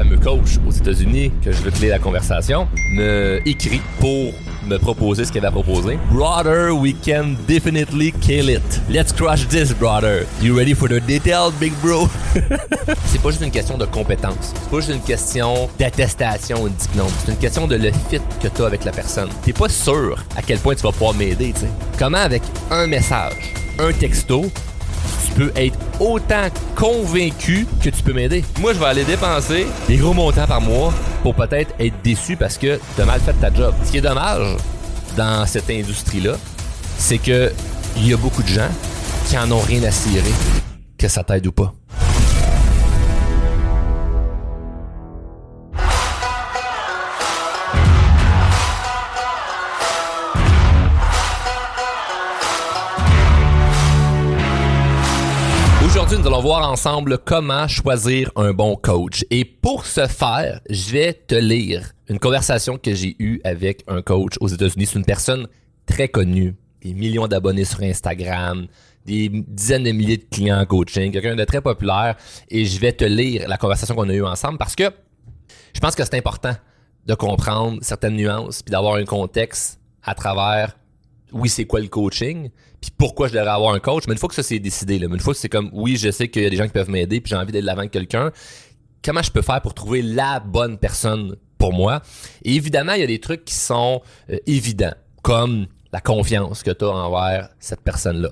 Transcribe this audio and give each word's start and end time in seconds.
fameux 0.00 0.16
coach 0.16 0.56
aux 0.66 0.70
États-Unis 0.70 1.30
que 1.44 1.52
je 1.52 1.60
veux 1.60 1.70
clé 1.70 1.88
la 1.88 1.98
conversation 1.98 2.66
me 2.94 3.38
écrit 3.44 3.82
pour 3.98 4.32
me 4.66 4.78
proposer 4.78 5.26
ce 5.26 5.32
qu'il 5.32 5.44
avait 5.44 5.52
proposé. 5.52 5.98
Brother, 6.10 6.74
we 6.74 6.94
can 7.04 7.34
definitely 7.46 8.10
kill 8.12 8.48
it. 8.48 8.62
Let's 8.88 9.12
crush 9.12 9.46
this, 9.48 9.74
brother. 9.74 10.24
You 10.40 10.56
ready 10.56 10.72
for 10.72 10.88
the 10.88 11.00
detail, 11.06 11.52
big 11.60 11.74
bro? 11.82 12.08
c'est 13.04 13.20
pas 13.20 13.28
juste 13.28 13.42
une 13.42 13.50
question 13.50 13.76
de 13.76 13.84
compétence. 13.84 14.54
C'est 14.54 14.70
pas 14.70 14.76
juste 14.78 14.94
une 14.94 15.02
question 15.02 15.68
d'attestation 15.78 16.62
ou 16.62 16.70
de 16.70 16.74
diplôme. 16.74 17.10
C'est 17.22 17.32
une 17.32 17.38
question 17.38 17.66
de 17.66 17.76
le 17.76 17.90
fit 18.08 18.20
que 18.42 18.48
tu 18.48 18.62
as 18.62 18.66
avec 18.66 18.86
la 18.86 18.92
personne. 18.92 19.28
T'es 19.42 19.52
pas 19.52 19.68
sûr 19.68 20.24
à 20.34 20.40
quel 20.40 20.58
point 20.60 20.74
tu 20.74 20.82
vas 20.82 20.92
pouvoir 20.92 21.12
m'aider, 21.12 21.52
tu 21.52 21.60
sais. 21.60 21.70
Comment 21.98 22.18
avec 22.18 22.42
un 22.70 22.86
message, 22.86 23.52
un 23.78 23.92
texto, 23.92 24.50
peux 25.40 25.52
être 25.56 25.78
autant 26.00 26.48
convaincu 26.76 27.66
que 27.82 27.88
tu 27.88 28.02
peux 28.02 28.12
m'aider. 28.12 28.44
Moi, 28.60 28.74
je 28.74 28.78
vais 28.78 28.84
aller 28.84 29.04
dépenser 29.04 29.66
des 29.88 29.96
gros 29.96 30.12
montants 30.12 30.46
par 30.46 30.60
mois 30.60 30.92
pour 31.22 31.34
peut-être 31.34 31.74
être 31.78 31.94
déçu 32.04 32.36
parce 32.36 32.58
que 32.58 32.78
tu 32.94 33.00
as 33.00 33.06
mal 33.06 33.20
fait 33.20 33.32
ta 33.32 33.52
job. 33.52 33.74
Ce 33.82 33.90
qui 33.90 33.98
est 33.98 34.02
dommage 34.02 34.58
dans 35.16 35.46
cette 35.46 35.70
industrie-là, 35.70 36.34
c'est 36.98 37.16
que 37.16 37.50
il 37.96 38.06
y 38.06 38.12
a 38.12 38.18
beaucoup 38.18 38.42
de 38.42 38.48
gens 38.48 38.68
qui 39.28 39.38
en 39.38 39.50
ont 39.50 39.60
rien 39.60 39.82
à 39.84 39.90
cirer 39.90 40.30
que 40.98 41.08
ça 41.08 41.24
t'aide 41.24 41.46
ou 41.46 41.52
pas. 41.52 41.72
Nous 56.10 56.26
allons 56.26 56.40
voir 56.40 56.68
ensemble 56.68 57.18
comment 57.18 57.68
choisir 57.68 58.32
un 58.34 58.52
bon 58.52 58.74
coach. 58.74 59.24
Et 59.30 59.44
pour 59.44 59.86
ce 59.86 60.08
faire, 60.08 60.60
je 60.68 60.90
vais 60.90 61.12
te 61.12 61.36
lire 61.36 61.92
une 62.08 62.18
conversation 62.18 62.78
que 62.78 62.92
j'ai 62.92 63.14
eue 63.20 63.40
avec 63.44 63.84
un 63.86 64.02
coach 64.02 64.34
aux 64.40 64.48
États-Unis. 64.48 64.86
C'est 64.86 64.98
une 64.98 65.04
personne 65.04 65.46
très 65.86 66.08
connue, 66.08 66.56
des 66.82 66.94
millions 66.94 67.28
d'abonnés 67.28 67.64
sur 67.64 67.80
Instagram, 67.82 68.66
des 69.06 69.28
dizaines 69.28 69.84
de 69.84 69.92
milliers 69.92 70.16
de 70.16 70.24
clients 70.24 70.60
en 70.60 70.66
coaching, 70.66 71.12
quelqu'un 71.12 71.36
de 71.36 71.44
très 71.44 71.60
populaire. 71.60 72.16
Et 72.48 72.64
je 72.64 72.80
vais 72.80 72.92
te 72.92 73.04
lire 73.04 73.48
la 73.48 73.56
conversation 73.56 73.94
qu'on 73.94 74.08
a 74.08 74.14
eue 74.14 74.24
ensemble 74.24 74.58
parce 74.58 74.74
que 74.74 74.90
je 75.72 75.80
pense 75.80 75.94
que 75.94 76.02
c'est 76.02 76.16
important 76.16 76.56
de 77.06 77.14
comprendre 77.14 77.78
certaines 77.82 78.16
nuances 78.16 78.62
puis 78.62 78.72
d'avoir 78.72 78.96
un 78.96 79.04
contexte 79.04 79.80
à 80.02 80.14
travers 80.14 80.76
oui, 81.32 81.48
c'est 81.48 81.64
quoi 81.64 81.80
le 81.80 81.88
coaching, 81.88 82.50
puis 82.80 82.90
pourquoi 82.96 83.28
je 83.28 83.34
devrais 83.34 83.50
avoir 83.50 83.74
un 83.74 83.80
coach, 83.80 84.04
mais 84.06 84.14
une 84.14 84.18
fois 84.18 84.28
que 84.28 84.34
ça 84.34 84.42
c'est 84.42 84.58
décidé, 84.58 84.96
une 84.96 85.20
fois 85.20 85.34
que 85.34 85.40
c'est 85.40 85.48
comme 85.48 85.70
oui, 85.72 85.96
je 85.96 86.10
sais 86.10 86.28
qu'il 86.28 86.42
y 86.42 86.46
a 86.46 86.50
des 86.50 86.56
gens 86.56 86.66
qui 86.66 86.72
peuvent 86.72 86.90
m'aider, 86.90 87.20
puis 87.20 87.30
j'ai 87.30 87.36
envie 87.36 87.52
d'être 87.52 87.64
l'avant 87.64 87.82
de 87.82 87.88
quelqu'un, 87.88 88.30
comment 89.04 89.22
je 89.22 89.30
peux 89.30 89.42
faire 89.42 89.60
pour 89.60 89.74
trouver 89.74 90.02
la 90.02 90.40
bonne 90.40 90.78
personne 90.78 91.36
pour 91.58 91.72
moi? 91.72 92.02
Et 92.44 92.54
évidemment, 92.54 92.92
il 92.92 93.00
y 93.00 93.04
a 93.04 93.08
des 93.08 93.20
trucs 93.20 93.44
qui 93.44 93.54
sont 93.54 94.02
euh, 94.30 94.38
évidents, 94.46 94.94
comme 95.22 95.66
la 95.92 96.00
confiance 96.00 96.62
que 96.62 96.70
tu 96.70 96.84
as 96.84 96.88
envers 96.88 97.48
cette 97.58 97.80
personne-là. 97.80 98.30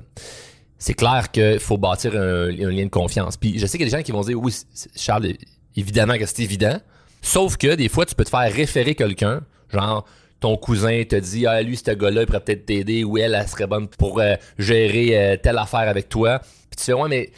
C'est 0.78 0.94
clair 0.94 1.30
qu'il 1.32 1.58
faut 1.58 1.76
bâtir 1.76 2.14
un, 2.14 2.48
un, 2.48 2.70
lien 2.70 2.84
de 2.84 2.90
confiance. 2.90 3.36
Puis 3.36 3.58
je 3.58 3.66
sais 3.66 3.78
qu'il 3.78 3.86
y 3.86 3.90
a 3.90 3.90
des 3.90 3.96
gens 3.96 4.04
qui 4.04 4.12
vont 4.12 4.20
dire 4.20 4.40
oui, 4.40 4.54
Charles, 4.94 5.32
évidemment 5.76 6.16
que 6.16 6.24
c'est 6.24 6.40
évident. 6.40 6.78
Sauf 7.20 7.56
que 7.56 7.74
des 7.74 7.88
fois, 7.88 8.06
tu 8.06 8.14
peux 8.14 8.24
te 8.24 8.30
faire 8.30 8.52
référer 8.52 8.94
quelqu'un, 8.94 9.40
genre 9.72 10.04
ton 10.40 10.56
cousin 10.56 11.02
te 11.04 11.16
dit 11.16 11.46
ah 11.46 11.62
lui 11.62 11.76
ce 11.76 11.90
gars-là 11.90 12.22
il 12.22 12.26
pourrait 12.26 12.40
peut-être 12.40 12.66
t'aider 12.66 13.04
ou 13.04 13.18
elle, 13.18 13.34
elle 13.34 13.48
serait 13.48 13.66
bonne 13.66 13.88
pour 13.88 14.20
euh, 14.20 14.34
gérer 14.58 15.18
euh, 15.32 15.36
telle 15.36 15.58
affaire 15.58 15.80
avec 15.80 16.08
toi. 16.08 16.40
Puis 16.70 16.78
tu 16.78 16.84
fais 16.84 16.92
ouais 16.92 17.08
mais 17.08 17.30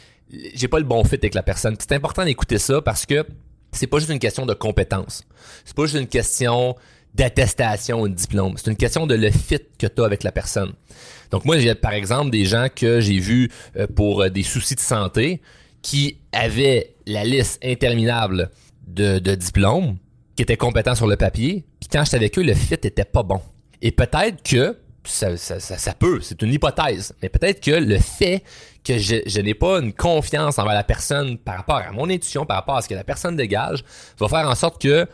j'ai 0.53 0.67
pas 0.67 0.79
le 0.79 0.85
bon 0.85 1.03
fit 1.03 1.15
avec 1.15 1.33
la 1.33 1.43
personne. 1.43 1.75
C'est 1.79 1.91
important 1.93 2.23
d'écouter 2.23 2.57
ça 2.57 2.81
parce 2.81 3.05
que 3.05 3.25
c'est 3.71 3.87
pas 3.87 3.99
juste 3.99 4.11
une 4.11 4.19
question 4.19 4.45
de 4.45 4.53
compétence. 4.53 5.23
C'est 5.65 5.75
pas 5.75 5.83
juste 5.83 5.99
une 5.99 6.07
question 6.07 6.75
d'attestation 7.13 8.01
ou 8.01 8.07
de 8.07 8.13
diplôme. 8.13 8.53
C'est 8.57 8.71
une 8.71 8.77
question 8.77 9.07
de 9.07 9.15
le 9.15 9.29
fit 9.31 9.59
que 9.77 9.87
tu 9.87 10.01
as 10.01 10.05
avec 10.05 10.23
la 10.23 10.31
personne. 10.31 10.73
Donc 11.29 11.43
moi, 11.43 11.59
j'ai 11.59 11.75
par 11.75 11.93
exemple 11.93 12.29
des 12.29 12.45
gens 12.45 12.67
que 12.73 13.01
j'ai 13.01 13.19
vus 13.19 13.49
euh, 13.75 13.87
pour 13.87 14.29
des 14.29 14.43
soucis 14.43 14.75
de 14.75 14.79
santé 14.79 15.41
qui 15.81 16.17
avaient 16.31 16.95
la 17.05 17.25
liste 17.25 17.59
interminable 17.63 18.51
de, 18.87 19.19
de 19.19 19.35
diplômes, 19.35 19.97
qui 20.35 20.43
étaient 20.43 20.57
compétents 20.57 20.95
sur 20.95 21.07
le 21.07 21.17
papier, 21.17 21.65
puis 21.81 21.89
quand 21.91 22.05
j'étais 22.05 22.17
avec 22.17 22.37
eux, 22.37 22.43
le 22.43 22.53
fit 22.53 22.75
était 22.75 23.03
pas 23.03 23.23
bon. 23.23 23.41
Et 23.81 23.91
peut-être 23.91 24.43
que, 24.43 24.77
ça, 25.03 25.35
ça, 25.35 25.59
ça, 25.59 25.93
peut, 25.95 26.21
c'est 26.21 26.39
une 26.43 26.53
hypothèse, 26.53 27.13
mais 27.23 27.29
peut-être 27.29 27.59
que 27.59 27.71
le 27.71 27.97
fait 27.97 28.43
que 28.83 28.99
je, 28.99 29.15
je 29.25 29.41
n'ai 29.41 29.55
pas 29.55 29.79
une 29.79 29.91
confiance 29.91 30.59
envers 30.59 30.75
la 30.75 30.83
personne 30.83 31.39
par 31.39 31.57
rapport 31.57 31.77
à 31.77 31.91
mon 31.91 32.07
intuition, 32.07 32.45
par 32.45 32.57
rapport 32.57 32.77
à 32.77 32.83
ce 32.83 32.87
que 32.87 32.93
la 32.93 33.03
personne 33.03 33.35
dégage, 33.35 33.83
va 34.19 34.27
faire 34.27 34.47
en 34.47 34.53
sorte 34.53 34.79
que 34.79 35.07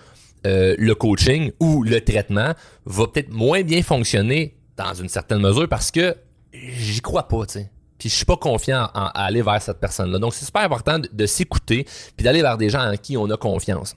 euh, 0.46 0.76
le 0.78 0.94
coaching 0.94 1.52
ou 1.62 1.84
le 1.84 2.02
traitement 2.02 2.54
va 2.86 3.08
peut-être 3.08 3.30
moins 3.30 3.64
bien 3.64 3.82
fonctionner 3.82 4.58
dans 4.76 4.94
une 4.94 5.10
certaine 5.10 5.40
mesure 5.40 5.70
parce 5.70 5.90
que 5.90 6.16
j'y 6.54 7.00
crois 7.00 7.30
pas, 7.30 7.46
tu 7.46 7.54
sais. 7.54 7.72
Puis 7.98 8.10
je 8.10 8.16
suis 8.16 8.26
pas 8.26 8.38
confiant 8.38 8.90
à 8.94 9.26
aller 9.26 9.42
vers 9.42 9.62
cette 9.62 9.80
personne-là. 9.80 10.20
Donc 10.20 10.34
c'est 10.34 10.46
super 10.46 10.62
important 10.62 11.00
de, 11.00 11.10
de 11.12 11.26
s'écouter 11.26 11.86
puis 12.16 12.24
d'aller 12.26 12.42
vers 12.42 12.58
des 12.58 12.70
gens 12.70 12.92
en 12.92 12.96
qui 12.98 13.18
on 13.18 13.30
a 13.32 13.38
confiance. 13.38 13.96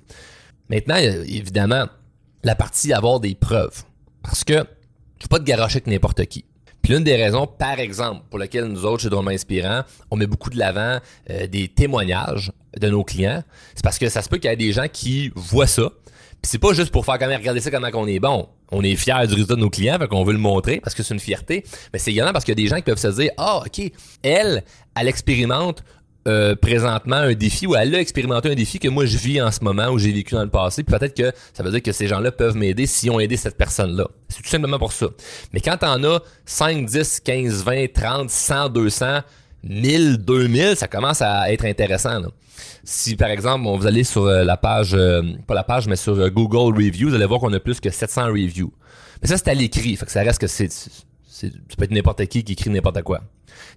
Maintenant, 0.71 0.97
évidemment, 0.97 1.87
la 2.43 2.55
partie 2.55 2.93
avoir 2.93 3.21
des 3.21 3.35
preuves. 3.35 3.85
Parce 4.23 4.45
que 4.45 4.55
je 4.55 5.25
ne 5.25 5.29
pas 5.29 5.39
te 5.39 5.45
garocher 5.45 5.77
avec 5.77 5.87
n'importe 5.87 6.25
qui. 6.27 6.45
Puis 6.83 6.95
l'une 6.95 7.05
des 7.05 7.17
raisons, 7.17 7.47
par 7.47 7.79
exemple, 7.79 8.23
pour 8.31 8.39
lesquelles 8.39 8.65
nous 8.65 8.85
autres, 8.85 9.03
chez 9.03 9.11
Drôlement 9.11 9.31
Inspirant, 9.31 9.83
on 10.11 10.17
met 10.17 10.27
beaucoup 10.27 10.51
de 10.51 10.59
l'avant 10.59 10.99
euh, 11.29 11.47
des 11.47 11.69
témoignages 11.69 12.53
de 12.79 12.89
nos 12.89 13.05
clients, 13.05 13.43
c'est 13.75 13.85
parce 13.85 13.99
que 13.99 14.09
ça 14.09 14.23
se 14.23 14.29
peut 14.29 14.39
qu'il 14.39 14.49
y 14.51 14.53
ait 14.53 14.57
des 14.57 14.73
gens 14.73 14.87
qui 14.91 15.31
voient 15.35 15.67
ça. 15.67 15.91
Puis 16.43 16.49
c'est 16.49 16.59
pas 16.59 16.73
juste 16.73 16.91
pour 16.91 17.05
faire 17.05 17.19
quand 17.19 17.29
même 17.29 17.39
regarder 17.39 17.61
ça 17.61 17.71
comment 17.71 17.89
on 17.93 18.07
est 18.07 18.21
bon. 18.21 18.49
On 18.73 18.83
est 18.83 18.97
fiers 18.97 19.27
du 19.27 19.35
résultat 19.35 19.57
de 19.57 19.61
nos 19.61 19.69
clients, 19.69 19.99
fait 19.99 20.09
qu'on 20.09 20.25
veut 20.25 20.33
le 20.33 20.39
montrer 20.39 20.81
parce 20.81 20.95
que 20.95 21.03
c'est 21.03 21.13
une 21.13 21.21
fierté. 21.21 21.65
Mais 21.93 21.99
c'est 21.99 22.13
également 22.13 22.33
parce 22.33 22.45
qu'il 22.45 22.53
y 22.53 22.59
a 22.59 22.63
des 22.63 22.69
gens 22.69 22.77
qui 22.77 22.83
peuvent 22.83 22.99
se 22.99 23.09
dire, 23.09 23.31
ah, 23.37 23.63
OK, 23.67 23.93
elle, 24.23 24.65
elle 24.99 25.09
expérimente 25.09 25.83
euh, 26.29 26.55
présentement 26.55 27.17
un 27.17 27.33
défi 27.33 27.67
ou 27.67 27.75
elle 27.75 27.95
a 27.95 28.01
expérimenté 28.01 28.51
un 28.51 28.55
défi 28.55 28.79
que 28.79 28.89
moi 28.89 29.07
je 29.07 29.17
vis 29.17 29.41
en 29.41 29.51
ce 29.51 29.65
moment 29.65 29.89
ou 29.89 29.99
j'ai 29.99 30.13
vécu 30.13 30.35
dans 30.35 30.43
le 30.43 30.51
passé 30.51 30.83
puis 30.83 30.95
peut-être 30.95 31.17
que 31.17 31.33
ça 31.55 31.63
veut 31.63 31.71
dire 31.71 31.83
que 31.83 31.93
ces 31.93 32.07
gens-là 32.07 32.31
peuvent 32.31 32.57
m'aider 32.57 32.87
si 32.87 33.09
ont 33.09 33.19
aidé 33.19 33.39
cette 33.39 33.57
personne-là. 33.57 34.07
C'est 34.29 34.43
tout 34.43 34.49
simplement 34.49 34.79
pour 34.79 34.93
ça. 34.93 35.07
Mais 35.53 35.61
quand 35.61 35.79
t'en 35.79 36.03
as 36.05 36.21
5, 36.45 36.85
10, 36.85 37.21
15, 37.21 37.65
20, 37.65 37.93
30, 37.93 38.31
100, 38.31 38.69
200, 38.69 39.21
1000, 39.65 40.19
2000, 40.19 40.77
ça 40.77 40.89
commence 40.89 41.23
à 41.23 41.51
être 41.53 41.65
intéressant. 41.65 42.21
Si 42.85 43.17
par 43.17 43.31
exemple, 43.31 43.67
vous 43.67 43.87
allez 43.87 44.05
sur 44.05 44.25
euh, 44.25 44.45
la 44.45 44.59
page, 44.59 44.95
euh, 44.95 45.23
pas 45.47 45.55
la 45.55 45.65
page, 45.65 45.89
mais 45.89 45.97
sur 45.97 46.31
Google 46.31 46.77
Reviews, 46.77 47.09
vous 47.09 47.15
allez 47.15 47.27
voir 47.27 47.41
qu'on 47.41 47.53
a 47.55 47.61
plus 47.61 47.81
que 47.81 47.91
700 47.91 48.27
reviews. 48.27 48.73
Mais 49.23 49.29
ça, 49.29 49.39
c'est 49.39 49.49
à 49.49 49.55
l'écrit, 49.55 49.97
fait 49.97 50.07
que 50.07 50.13
ça 50.13 50.23
reste 50.23 50.41
que 50.41 50.47
c'est 50.47 50.71
ça 51.49 51.77
peut 51.77 51.85
être 51.85 51.91
n'importe 51.91 52.27
qui 52.27 52.45
qui 52.45 52.53
écrit 52.53 52.71
n'importe 52.71 53.03
quoi. 53.03 53.23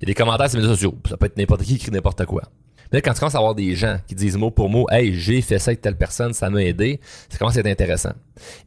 Il 0.01 0.03
y 0.03 0.05
a 0.05 0.07
des 0.07 0.13
commentaires 0.13 0.49
sur 0.49 0.57
les 0.57 0.63
médias 0.63 0.75
sociaux. 0.75 0.95
Ça 1.09 1.17
peut 1.17 1.25
être 1.25 1.37
n'importe 1.37 1.61
qui 1.61 1.69
qui 1.69 1.75
écrit 1.75 1.91
n'importe 1.91 2.25
quoi. 2.25 2.43
Mais 2.91 2.97
là, 2.97 3.01
quand 3.01 3.13
tu 3.13 3.19
commences 3.19 3.35
à 3.35 3.39
avoir 3.39 3.55
des 3.55 3.75
gens 3.75 3.97
qui 4.07 4.13
disent 4.13 4.37
mot 4.37 4.51
pour 4.51 4.69
mot, 4.69 4.85
hey, 4.91 5.13
j'ai 5.17 5.41
fait 5.41 5.57
ça 5.57 5.69
avec 5.69 5.81
telle 5.81 5.97
personne, 5.97 6.33
ça 6.33 6.49
m'a 6.49 6.63
aidé, 6.63 6.99
ça 7.29 7.37
commence 7.37 7.57
à 7.57 7.61
être 7.61 7.67
intéressant. 7.67 8.13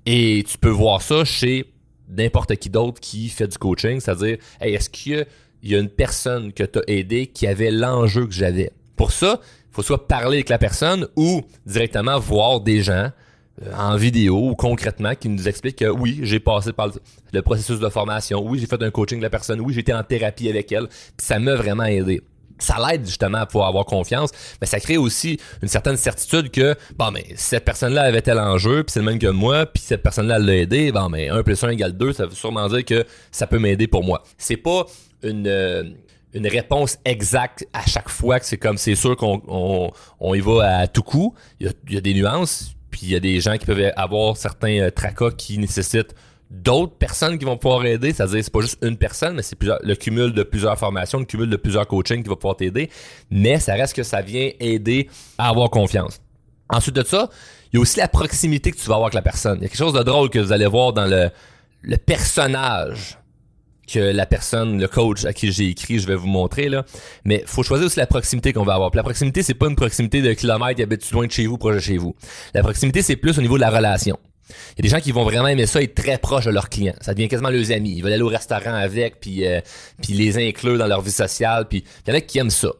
Et 0.04 0.44
tu 0.46 0.58
peux 0.58 0.70
voir 0.70 1.00
ça 1.00 1.24
chez 1.24 1.72
n'importe 2.08 2.56
qui 2.56 2.70
d'autre 2.70 3.00
qui 3.00 3.28
fait 3.28 3.46
du 3.46 3.58
coaching, 3.58 4.00
c'est-à-dire, 4.00 4.38
hey, 4.60 4.74
est-ce 4.74 4.90
qu'il 4.90 5.26
y, 5.62 5.74
a 5.74 5.78
une 5.78 5.88
personne 5.88 6.52
que 6.52 6.64
tu 6.64 6.78
as 6.78 6.82
aidé 6.88 7.26
qui 7.26 7.46
avait 7.46 7.70
l'enjeu 7.70 8.26
que 8.26 8.32
j'avais? 8.32 8.72
Pour 8.96 9.12
ça, 9.12 9.40
il 9.42 9.74
faut 9.74 9.82
soit 9.82 10.08
parler 10.08 10.38
avec 10.38 10.48
la 10.48 10.58
personne 10.58 11.06
ou 11.16 11.42
directement 11.64 12.18
voir 12.18 12.60
des 12.60 12.82
gens 12.82 13.10
en 13.76 13.96
vidéo 13.96 14.50
ou 14.50 14.54
concrètement 14.54 15.14
qui 15.14 15.28
nous 15.28 15.48
explique 15.48 15.76
que 15.76 15.86
oui, 15.86 16.20
j'ai 16.22 16.40
passé 16.40 16.72
par 16.72 16.90
le 17.32 17.42
processus 17.42 17.78
de 17.78 17.88
formation, 17.88 18.42
oui, 18.44 18.58
j'ai 18.58 18.66
fait 18.66 18.82
un 18.82 18.90
coaching 18.90 19.18
de 19.18 19.22
la 19.22 19.30
personne, 19.30 19.60
oui, 19.60 19.72
j'étais 19.72 19.92
en 19.92 20.02
thérapie 20.02 20.48
avec 20.48 20.70
elle, 20.72 20.88
puis 20.88 21.26
ça 21.26 21.38
m'a 21.38 21.54
vraiment 21.54 21.84
aidé. 21.84 22.22
Ça 22.58 22.76
l'aide 22.78 23.04
justement 23.04 23.38
à 23.38 23.46
pouvoir 23.46 23.68
avoir 23.68 23.84
confiance, 23.84 24.30
mais 24.60 24.66
ça 24.66 24.80
crée 24.80 24.96
aussi 24.96 25.38
une 25.62 25.68
certaine 25.68 25.98
certitude 25.98 26.50
que 26.50 26.74
bon 26.96 27.10
mais 27.10 27.26
cette 27.34 27.66
personne-là 27.66 28.02
avait 28.02 28.22
tel 28.22 28.38
enjeu, 28.38 28.82
puis 28.82 28.92
c'est 28.92 29.00
le 29.00 29.06
même 29.06 29.18
que 29.18 29.26
moi, 29.26 29.66
puis 29.66 29.82
cette 29.82 30.02
personne-là 30.02 30.38
l'a 30.38 30.56
aidé, 30.56 30.90
bon 30.90 31.08
mais 31.10 31.28
1 31.28 31.42
plus 31.42 31.62
1 31.62 31.70
égale 31.70 31.92
2, 31.92 32.12
ça 32.14 32.26
veut 32.26 32.34
sûrement 32.34 32.66
dire 32.68 32.84
que 32.84 33.04
ça 33.30 33.46
peut 33.46 33.58
m'aider 33.58 33.86
pour 33.86 34.04
moi. 34.04 34.22
C'est 34.38 34.56
pas 34.56 34.86
une 35.22 35.46
euh, 35.46 35.82
une 36.32 36.46
réponse 36.46 36.98
exacte 37.04 37.66
à 37.72 37.86
chaque 37.86 38.10
fois 38.10 38.38
que 38.38 38.46
c'est 38.46 38.58
comme 38.58 38.76
c'est 38.76 38.94
sûr 38.94 39.16
qu'on 39.16 39.92
on, 40.20 40.34
y 40.34 40.40
va 40.40 40.80
à 40.80 40.86
tout 40.86 41.02
coup. 41.02 41.34
Il 41.60 41.72
y 41.88 41.96
a 41.96 42.00
des 42.00 42.12
nuances 42.12 42.75
puis 42.96 43.08
il 43.08 43.12
y 43.12 43.14
a 43.14 43.20
des 43.20 43.40
gens 43.40 43.58
qui 43.58 43.66
peuvent 43.66 43.92
avoir 43.94 44.38
certains 44.38 44.80
euh, 44.80 44.90
tracas 44.90 45.30
qui 45.32 45.58
nécessitent 45.58 46.14
d'autres 46.48 46.94
personnes 46.94 47.38
qui 47.38 47.44
vont 47.44 47.58
pouvoir 47.58 47.84
aider. 47.84 48.14
C'est-à-dire, 48.14 48.42
c'est 48.42 48.50
pas 48.50 48.62
juste 48.62 48.78
une 48.82 48.96
personne, 48.96 49.34
mais 49.34 49.42
c'est 49.42 49.58
le 49.62 49.94
cumul 49.96 50.32
de 50.32 50.42
plusieurs 50.42 50.78
formations, 50.78 51.18
le 51.18 51.26
cumul 51.26 51.50
de 51.50 51.56
plusieurs 51.56 51.86
coachings 51.86 52.22
qui 52.22 52.30
va 52.30 52.36
pouvoir 52.36 52.56
t'aider. 52.56 52.88
Mais 53.30 53.60
ça 53.60 53.74
reste 53.74 53.94
que 53.94 54.02
ça 54.02 54.22
vient 54.22 54.50
aider 54.60 55.10
à 55.36 55.50
avoir 55.50 55.68
confiance. 55.68 56.22
Ensuite 56.70 56.96
de 56.96 57.04
ça, 57.04 57.28
il 57.70 57.76
y 57.76 57.78
a 57.78 57.82
aussi 57.82 57.98
la 57.98 58.08
proximité 58.08 58.70
que 58.70 58.78
tu 58.78 58.86
vas 58.86 58.94
avoir 58.94 59.08
avec 59.08 59.14
la 59.14 59.20
personne. 59.20 59.58
Il 59.58 59.64
y 59.64 59.66
a 59.66 59.68
quelque 59.68 59.76
chose 59.76 59.92
de 59.92 60.02
drôle 60.02 60.30
que 60.30 60.38
vous 60.38 60.52
allez 60.52 60.66
voir 60.66 60.94
dans 60.94 61.04
le, 61.04 61.28
le 61.82 61.96
personnage 61.98 63.18
que 63.86 63.98
la 63.98 64.26
personne, 64.26 64.80
le 64.80 64.88
coach 64.88 65.24
à 65.24 65.32
qui 65.32 65.52
j'ai 65.52 65.68
écrit, 65.68 65.98
je 65.98 66.06
vais 66.06 66.14
vous 66.14 66.26
montrer 66.26 66.68
là. 66.68 66.84
Mais 67.24 67.42
faut 67.46 67.62
choisir 67.62 67.86
aussi 67.86 67.98
la 67.98 68.06
proximité 68.06 68.52
qu'on 68.52 68.64
va 68.64 68.74
avoir. 68.74 68.90
Puis 68.90 68.98
la 68.98 69.02
proximité, 69.02 69.42
c'est 69.42 69.54
pas 69.54 69.68
une 69.68 69.76
proximité 69.76 70.22
de 70.22 70.32
kilomètres, 70.32 70.82
habite 70.82 71.10
loin 71.12 71.26
de 71.26 71.32
chez 71.32 71.46
vous, 71.46 71.58
proche 71.58 71.76
de 71.76 71.80
chez 71.80 71.96
vous. 71.96 72.14
La 72.54 72.62
proximité, 72.62 73.02
c'est 73.02 73.16
plus 73.16 73.38
au 73.38 73.42
niveau 73.42 73.56
de 73.56 73.62
la 73.62 73.70
relation. 73.70 74.18
Il 74.48 74.78
y 74.78 74.80
a 74.80 74.82
des 74.82 74.88
gens 74.88 75.00
qui 75.00 75.12
vont 75.12 75.24
vraiment 75.24 75.48
aimer 75.48 75.66
ça, 75.66 75.82
être 75.82 75.94
très 75.94 76.18
proches 76.18 76.44
de 76.44 76.50
leurs 76.50 76.68
clients. 76.68 76.94
Ça 77.00 77.14
devient 77.14 77.28
quasiment 77.28 77.50
leurs 77.50 77.72
amis. 77.72 77.94
Ils 77.96 78.02
veulent 78.02 78.12
aller 78.12 78.22
au 78.22 78.28
restaurant 78.28 78.74
avec, 78.74 79.20
puis 79.20 79.46
euh, 79.46 79.60
puis 80.02 80.12
les 80.12 80.38
inclure 80.38 80.78
dans 80.78 80.86
leur 80.86 81.00
vie 81.00 81.10
sociale. 81.10 81.66
Puis 81.68 81.84
il 82.06 82.10
y 82.10 82.12
en 82.12 82.16
a 82.16 82.20
qui 82.20 82.38
aiment 82.38 82.50
ça. 82.50 82.70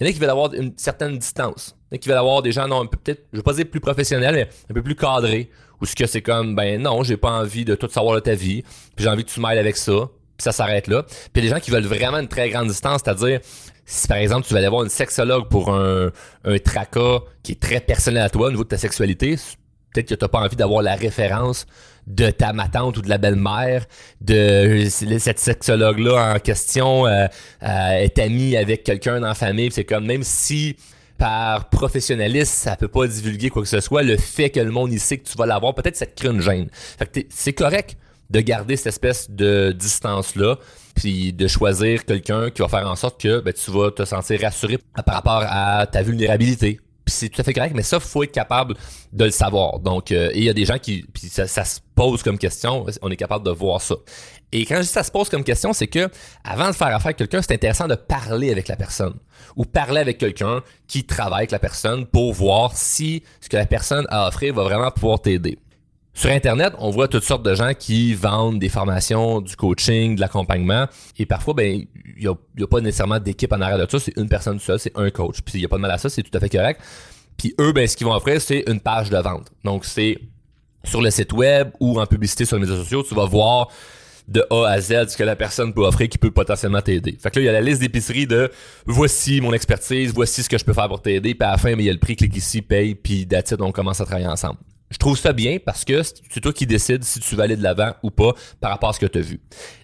Il 0.00 0.04
y 0.04 0.06
en 0.06 0.10
a 0.10 0.12
qui 0.12 0.18
veulent 0.18 0.30
avoir 0.30 0.52
une 0.54 0.72
certaine 0.76 1.16
distance. 1.18 1.76
Il 1.90 1.94
y 1.94 1.94
en 1.94 1.96
a 1.96 1.98
qui 1.98 2.08
veulent 2.08 2.18
avoir 2.18 2.42
des 2.42 2.50
gens, 2.50 2.66
non, 2.66 2.86
peut-être, 2.86 3.22
je 3.32 3.38
vais 3.38 3.42
pas 3.42 3.52
dire 3.52 3.66
plus 3.70 3.80
professionnels, 3.80 4.34
mais 4.34 4.48
un 4.70 4.74
peu 4.74 4.82
plus 4.82 4.96
cadrés. 4.96 5.50
Ou 5.80 5.86
ce 5.86 5.94
que 5.94 6.06
c'est 6.06 6.22
comme, 6.22 6.54
ben 6.54 6.80
non, 6.80 7.02
j'ai 7.02 7.16
pas 7.16 7.30
envie 7.30 7.64
de 7.64 7.74
tout 7.74 7.88
savoir 7.88 8.14
de 8.14 8.20
ta 8.20 8.34
vie. 8.34 8.62
Puis 8.96 9.04
j'ai 9.04 9.08
envie 9.08 9.24
que 9.24 9.30
tu 9.30 9.40
m'aides 9.40 9.58
avec 9.58 9.76
ça. 9.76 10.08
Ça 10.42 10.52
s'arrête 10.52 10.88
là. 10.88 11.04
Puis 11.32 11.42
des 11.42 11.48
gens 11.48 11.60
qui 11.60 11.70
veulent 11.70 11.86
vraiment 11.86 12.18
une 12.18 12.28
très 12.28 12.50
grande 12.50 12.68
distance, 12.68 13.02
c'est-à-dire 13.04 13.40
si 13.86 14.08
par 14.08 14.16
exemple 14.16 14.46
tu 14.46 14.54
vas 14.54 14.58
aller 14.58 14.68
voir 14.68 14.82
une 14.82 14.90
sexologue 14.90 15.48
pour 15.48 15.72
un, 15.72 16.10
tracas 16.64 17.20
qui 17.42 17.52
est 17.52 17.60
très 17.60 17.80
personnel 17.80 18.22
à 18.22 18.30
toi 18.30 18.48
au 18.48 18.50
niveau 18.50 18.64
de 18.64 18.68
ta 18.68 18.78
sexualité, 18.78 19.36
peut-être 19.92 20.08
que 20.08 20.14
t'as 20.14 20.28
pas 20.28 20.40
envie 20.40 20.56
d'avoir 20.56 20.82
la 20.82 20.96
référence 20.96 21.66
de 22.08 22.30
ta 22.30 22.52
matante 22.52 22.96
ou 22.98 23.02
de 23.02 23.08
la 23.08 23.18
belle-mère, 23.18 23.84
de 24.20 24.88
cette 24.88 25.38
sexologue-là 25.38 26.34
en 26.34 26.38
question 26.40 27.06
euh, 27.06 27.26
euh, 27.62 27.90
est 27.90 28.18
amie 28.18 28.56
avec 28.56 28.82
quelqu'un 28.82 29.20
dans 29.20 29.28
la 29.28 29.34
famille. 29.34 29.70
C'est 29.70 29.84
comme 29.84 30.06
même 30.06 30.24
si 30.24 30.74
par 31.18 31.68
professionnalisme, 31.68 32.52
ça 32.52 32.74
peut 32.74 32.88
pas 32.88 33.06
divulguer 33.06 33.48
quoi 33.48 33.62
que 33.62 33.68
ce 33.68 33.78
soit, 33.78 34.02
le 34.02 34.16
fait 34.16 34.50
que 34.50 34.58
le 34.58 34.72
monde 34.72 34.92
il 34.92 34.98
sait 34.98 35.18
que 35.18 35.28
tu 35.28 35.38
vas 35.38 35.46
l'avoir, 35.46 35.72
peut-être 35.72 35.96
ça 35.96 36.06
te 36.06 36.20
crée 36.20 36.34
une 36.34 36.40
gêne. 36.40 36.68
c'est 37.28 37.52
correct 37.52 37.96
de 38.32 38.40
garder 38.40 38.76
cette 38.76 38.88
espèce 38.88 39.30
de 39.30 39.72
distance-là, 39.72 40.56
puis 40.94 41.32
de 41.32 41.46
choisir 41.46 42.04
quelqu'un 42.04 42.50
qui 42.50 42.62
va 42.62 42.68
faire 42.68 42.88
en 42.88 42.96
sorte 42.96 43.20
que 43.20 43.40
ben, 43.40 43.52
tu 43.52 43.70
vas 43.70 43.90
te 43.90 44.04
sentir 44.04 44.40
rassuré 44.40 44.78
par 45.04 45.16
rapport 45.16 45.44
à 45.46 45.86
ta 45.86 46.02
vulnérabilité, 46.02 46.80
puis 47.04 47.14
c'est 47.14 47.28
tout 47.28 47.40
à 47.40 47.44
fait 47.44 47.52
correct, 47.52 47.74
mais 47.74 47.82
ça, 47.82 48.00
faut 48.00 48.22
être 48.22 48.32
capable 48.32 48.74
de 49.12 49.24
le 49.24 49.30
savoir. 49.30 49.80
Donc, 49.80 50.12
euh, 50.12 50.30
il 50.34 50.44
y 50.44 50.48
a 50.48 50.54
des 50.54 50.64
gens 50.64 50.78
qui, 50.78 51.04
ça, 51.14 51.46
se 51.46 51.80
pose 51.94 52.22
comme 52.22 52.38
question, 52.38 52.86
on 53.02 53.10
est 53.10 53.16
capable 53.16 53.44
de 53.44 53.50
voir 53.50 53.80
ça. 53.80 53.96
Et 54.52 54.64
quand 54.64 54.76
je 54.76 54.82
dis 54.82 54.86
ça 54.86 55.02
se 55.02 55.10
pose 55.10 55.28
comme 55.28 55.44
question, 55.44 55.72
c'est 55.72 55.86
que 55.86 56.08
avant 56.44 56.68
de 56.68 56.72
faire 56.72 56.88
affaire 56.88 57.06
avec 57.06 57.16
quelqu'un, 57.16 57.42
c'est 57.42 57.54
intéressant 57.54 57.88
de 57.88 57.94
parler 57.94 58.50
avec 58.50 58.68
la 58.68 58.76
personne 58.76 59.14
ou 59.56 59.64
parler 59.64 60.00
avec 60.00 60.18
quelqu'un 60.18 60.62
qui 60.86 61.04
travaille 61.04 61.40
avec 61.40 61.50
la 61.50 61.58
personne 61.58 62.06
pour 62.06 62.32
voir 62.32 62.76
si 62.76 63.22
ce 63.40 63.48
que 63.48 63.56
la 63.56 63.66
personne 63.66 64.06
a 64.10 64.24
à 64.24 64.28
offrir 64.28 64.54
va 64.54 64.62
vraiment 64.64 64.90
pouvoir 64.90 65.20
t'aider. 65.20 65.58
Sur 66.14 66.30
Internet, 66.30 66.74
on 66.78 66.90
voit 66.90 67.08
toutes 67.08 67.24
sortes 67.24 67.42
de 67.42 67.54
gens 67.54 67.72
qui 67.72 68.14
vendent 68.14 68.58
des 68.58 68.68
formations, 68.68 69.40
du 69.40 69.56
coaching, 69.56 70.14
de 70.14 70.20
l'accompagnement. 70.20 70.86
Et 71.18 71.24
parfois, 71.24 71.54
ben, 71.54 71.84
il 72.16 72.22
n'y 72.22 72.26
a, 72.26 72.66
pas 72.66 72.80
nécessairement 72.80 73.18
d'équipe 73.18 73.52
en 73.52 73.60
arrière 73.60 73.78
de 73.78 73.90
ça. 73.90 73.98
C'est 73.98 74.16
une 74.18 74.28
personne 74.28 74.58
seule, 74.60 74.78
c'est 74.78 74.96
un 74.96 75.10
coach. 75.10 75.40
Puis 75.40 75.54
il 75.54 75.60
n'y 75.60 75.64
a 75.64 75.68
pas 75.68 75.76
de 75.76 75.82
mal 75.82 75.90
à 75.90 75.98
ça, 75.98 76.10
c'est 76.10 76.22
tout 76.22 76.36
à 76.36 76.40
fait 76.40 76.50
correct. 76.50 76.80
Puis 77.38 77.54
eux, 77.58 77.72
ben, 77.72 77.86
ce 77.86 77.96
qu'ils 77.96 78.06
vont 78.06 78.14
offrir, 78.14 78.40
c'est 78.40 78.64
une 78.68 78.80
page 78.80 79.08
de 79.08 79.16
vente. 79.16 79.50
Donc, 79.64 79.86
c'est 79.86 80.18
sur 80.84 81.00
le 81.00 81.10
site 81.10 81.32
web 81.32 81.70
ou 81.80 81.98
en 81.98 82.06
publicité 82.06 82.44
sur 82.44 82.56
les 82.56 82.62
médias 82.62 82.76
sociaux, 82.76 83.02
tu 83.02 83.14
vas 83.14 83.24
voir 83.24 83.68
de 84.28 84.44
A 84.50 84.66
à 84.68 84.80
Z 84.80 85.08
ce 85.08 85.16
que 85.16 85.24
la 85.24 85.36
personne 85.36 85.72
peut 85.72 85.82
offrir 85.82 86.08
qui 86.08 86.18
peut 86.18 86.30
potentiellement 86.30 86.80
t'aider. 86.80 87.18
Fait 87.20 87.30
que 87.30 87.38
là, 87.38 87.42
il 87.42 87.46
y 87.46 87.48
a 87.48 87.52
la 87.52 87.60
liste 87.60 87.80
d'épicerie 87.80 88.26
de 88.26 88.50
voici 88.86 89.40
mon 89.40 89.52
expertise, 89.52 90.12
voici 90.12 90.42
ce 90.42 90.48
que 90.48 90.58
je 90.58 90.64
peux 90.64 90.72
faire 90.72 90.88
pour 90.88 91.02
t'aider, 91.02 91.34
puis 91.34 91.46
à 91.46 91.52
la 91.52 91.58
fin, 91.58 91.74
mais 91.74 91.82
il 91.82 91.86
y 91.86 91.90
a 91.90 91.92
le 91.92 91.98
prix, 91.98 92.16
clique 92.16 92.36
ici, 92.36 92.62
paye, 92.62 92.94
puis 92.94 93.26
that's 93.26 93.54
on 93.58 93.72
commence 93.72 94.00
à 94.00 94.04
travailler 94.04 94.28
ensemble. 94.28 94.58
Je 94.92 94.98
trouve 94.98 95.18
ça 95.18 95.32
bien 95.32 95.58
parce 95.64 95.84
que 95.84 96.02
c'est 96.02 96.40
toi 96.40 96.52
qui 96.52 96.66
décides 96.66 97.02
si 97.02 97.18
tu 97.18 97.34
vas 97.34 97.44
aller 97.44 97.56
de 97.56 97.62
l'avant 97.62 97.92
ou 98.02 98.10
pas 98.10 98.34
par 98.60 98.70
rapport 98.70 98.90
à 98.90 98.92
ce 98.92 99.00
que 99.00 99.06
tu 99.06 99.18
as 99.18 99.22
vu. 99.22 99.40